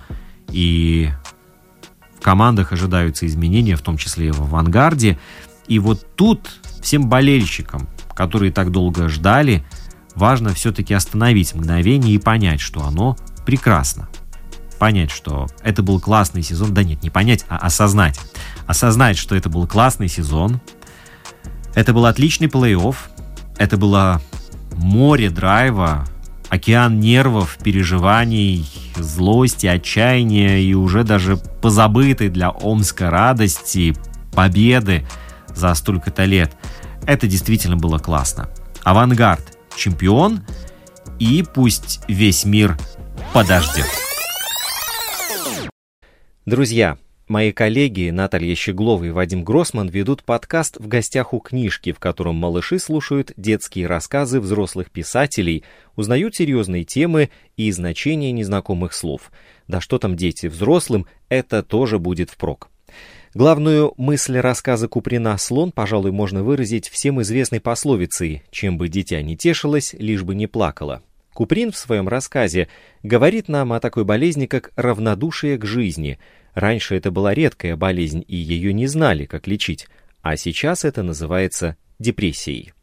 И 0.49 1.11
в 2.17 2.23
командах 2.23 2.71
ожидаются 2.71 3.27
изменения, 3.27 3.75
в 3.75 3.81
том 3.81 3.97
числе 3.97 4.29
и 4.29 4.31
в 4.31 4.41
авангарде. 4.41 5.19
И 5.67 5.77
вот 5.77 6.15
тут 6.15 6.49
всем 6.81 7.07
болельщикам, 7.07 7.87
которые 8.15 8.51
так 8.51 8.71
долго 8.71 9.09
ждали, 9.09 9.63
важно 10.15 10.55
все-таки 10.55 10.95
остановить 10.95 11.53
мгновение 11.53 12.15
и 12.15 12.17
понять, 12.17 12.61
что 12.61 12.83
оно 12.83 13.15
прекрасно. 13.45 14.09
Понять, 14.79 15.11
что 15.11 15.47
это 15.63 15.83
был 15.83 15.99
классный 15.99 16.41
сезон, 16.41 16.73
да 16.73 16.83
нет, 16.83 17.03
не 17.03 17.09
понять, 17.09 17.45
а 17.49 17.57
осознать. 17.57 18.19
Осознать, 18.65 19.17
что 19.17 19.35
это 19.35 19.49
был 19.49 19.67
классный 19.67 20.07
сезон, 20.07 20.59
это 21.75 21.93
был 21.93 22.05
отличный 22.05 22.47
плей-офф, 22.47 22.95
это 23.57 23.77
было 23.77 24.21
море 24.73 25.29
драйва, 25.29 26.07
океан 26.49 26.99
нервов, 26.99 27.57
переживаний, 27.63 28.69
злости, 28.95 29.67
отчаяния 29.67 30.59
и 30.59 30.73
уже 30.73 31.03
даже 31.03 31.37
позабытой 31.37 32.29
для 32.29 32.49
Омска 32.49 33.09
радости, 33.09 33.95
победы 34.33 35.05
за 35.47 35.73
столько-то 35.75 36.25
лет. 36.25 36.53
Это 37.05 37.27
действительно 37.27 37.77
было 37.77 37.99
классно. 37.99 38.49
Авангард– 38.83 39.57
чемпион, 39.77 40.41
и 41.19 41.45
пусть 41.53 42.01
весь 42.07 42.45
мир 42.45 42.77
подождет. 43.33 43.85
Друзья, 46.45 46.97
мои 47.27 47.51
коллеги 47.51 48.09
Наталья 48.09 48.55
Щеглова 48.55 49.03
и 49.05 49.09
Вадим 49.11 49.43
Гросман 49.43 49.87
ведут 49.87 50.23
подкаст 50.23 50.77
«В 50.77 50.87
гостях 50.87 51.33
у 51.33 51.39
книжки», 51.39 51.91
в 51.91 51.99
котором 51.99 52.35
малыши 52.35 52.79
слушают 52.79 53.31
детские 53.37 53.87
рассказы 53.87 54.39
взрослых 54.39 54.91
писателей, 54.91 55.63
узнают 55.95 56.35
серьезные 56.35 56.83
темы 56.83 57.29
и 57.57 57.71
значения 57.71 58.31
незнакомых 58.31 58.93
слов. 58.93 59.31
Да 59.67 59.79
что 59.81 59.97
там 59.97 60.15
дети, 60.15 60.47
взрослым 60.47 61.05
это 61.29 61.63
тоже 61.63 61.99
будет 61.99 62.29
впрок. 62.29 62.69
Главную 63.33 63.93
мысль 63.95 64.37
рассказа 64.39 64.89
Куприна 64.89 65.37
«Слон», 65.37 65.71
пожалуй, 65.71 66.11
можно 66.11 66.43
выразить 66.43 66.89
всем 66.89 67.21
известной 67.21 67.61
пословицей 67.61 68.43
«Чем 68.51 68.77
бы 68.77 68.89
дитя 68.89 69.21
не 69.21 69.37
тешилось, 69.37 69.93
лишь 69.93 70.23
бы 70.23 70.35
не 70.35 70.47
плакало». 70.47 71.01
Куприн 71.33 71.71
в 71.71 71.77
своем 71.77 72.07
рассказе 72.07 72.67
говорит 73.03 73.47
нам 73.47 73.71
о 73.73 73.79
такой 73.79 74.03
болезни, 74.03 74.45
как 74.45 74.71
равнодушие 74.75 75.57
к 75.57 75.65
жизни. 75.65 76.19
Раньше 76.53 76.95
это 76.95 77.11
была 77.11 77.33
редкая 77.33 77.77
болезнь, 77.77 78.23
и 78.27 78.35
ее 78.35 78.73
не 78.73 78.87
знали, 78.87 79.25
как 79.25 79.47
лечить, 79.47 79.87
а 80.21 80.35
сейчас 80.35 80.83
это 80.83 81.03
называется 81.03 81.77
депрессией. 81.99 82.73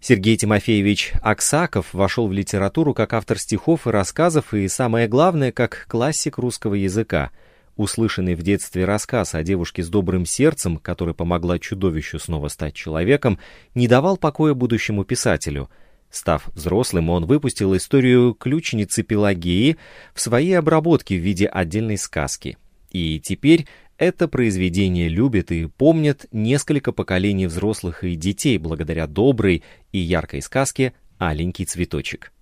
Сергей 0.00 0.36
Тимофеевич 0.36 1.12
Аксаков 1.22 1.92
вошел 1.92 2.28
в 2.28 2.32
литературу 2.32 2.94
как 2.94 3.14
автор 3.14 3.38
стихов 3.38 3.86
и 3.86 3.90
рассказов 3.90 4.54
и, 4.54 4.68
самое 4.68 5.08
главное, 5.08 5.50
как 5.50 5.86
классик 5.88 6.38
русского 6.38 6.74
языка. 6.74 7.30
Услышанный 7.76 8.34
в 8.34 8.42
детстве 8.42 8.84
рассказ 8.84 9.34
о 9.34 9.42
девушке 9.42 9.82
с 9.82 9.88
добрым 9.88 10.24
сердцем, 10.24 10.76
которая 10.76 11.14
помогла 11.14 11.58
чудовищу 11.58 12.18
снова 12.18 12.48
стать 12.48 12.74
человеком, 12.74 13.38
не 13.74 13.88
давал 13.88 14.16
покоя 14.16 14.54
будущему 14.54 15.04
писателю. 15.04 15.68
Став 16.10 16.48
взрослым, 16.54 17.10
он 17.10 17.26
выпустил 17.26 17.76
историю 17.76 18.34
ключницы 18.34 19.02
Пелагеи 19.02 19.76
в 20.14 20.20
своей 20.20 20.54
обработке 20.58 21.16
в 21.16 21.20
виде 21.20 21.46
отдельной 21.46 21.98
сказки. 21.98 22.56
И 22.90 23.20
теперь 23.20 23.66
это 23.98 24.28
произведение 24.28 25.08
любят 25.08 25.50
и 25.50 25.66
помнят 25.66 26.26
несколько 26.32 26.92
поколений 26.92 27.46
взрослых 27.46 28.04
и 28.04 28.14
детей 28.14 28.56
благодаря 28.56 29.06
доброй 29.06 29.62
и 29.92 29.98
яркой 29.98 30.40
сказке 30.40 30.94
«Аленький 31.18 31.66
цветочек». 31.66 32.32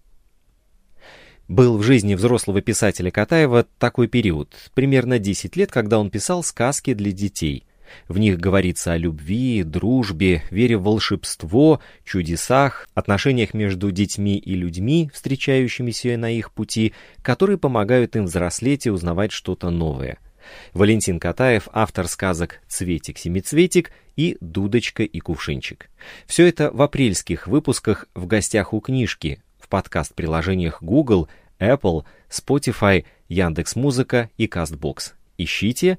Был 1.48 1.78
в 1.78 1.82
жизни 1.82 2.14
взрослого 2.14 2.60
писателя 2.60 3.10
Катаева 3.10 3.66
такой 3.78 4.08
период, 4.08 4.52
примерно 4.74 5.18
10 5.18 5.56
лет, 5.56 5.70
когда 5.70 5.98
он 5.98 6.10
писал 6.10 6.42
сказки 6.42 6.92
для 6.92 7.12
детей. 7.12 7.64
В 8.09 8.18
них 8.18 8.39
говорится 8.39 8.93
о 8.93 8.97
любви, 8.97 9.62
дружбе, 9.62 10.43
вере 10.51 10.76
в 10.76 10.82
волшебство, 10.82 11.80
чудесах, 12.05 12.89
отношениях 12.95 13.55
между 13.55 13.91
детьми 13.91 14.39
и 14.39 14.55
людьми, 14.55 15.11
встречающимися 15.12 16.16
на 16.16 16.30
их 16.30 16.53
пути, 16.53 16.93
которые 17.22 17.59
помогают 17.59 18.16
им 18.16 18.24
взрослеть 18.24 18.87
и 18.87 18.91
узнавать 18.91 19.32
что-то 19.32 19.70
новое– 19.70 20.18
Валентин 20.72 21.18
Катаев, 21.18 21.68
автор 21.72 22.09
сказок 22.09 22.61
«Цветик-семицветик» 22.68 23.93
и 24.16 24.37
«Дудочка 24.41 25.03
и 25.03 25.20
кувшинчик». 25.20 25.91
Все 26.26 26.47
это 26.47 26.70
в 26.70 26.82
апрельских 26.82 27.47
выпусках 27.47 28.07
в 28.14 28.26
гостях 28.26 28.72
у 28.72 28.80
книжки, 28.80 29.43
в 29.59 29.68
подкаст-приложениях 29.68 30.82
Google, 30.82 31.28
Apple, 31.59 32.05
Spotify, 32.30 33.05
Яндекс.Музыка 33.28 34.30
и 34.37 34.47
Castbox. 34.47 35.12
Ищите, 35.39 35.99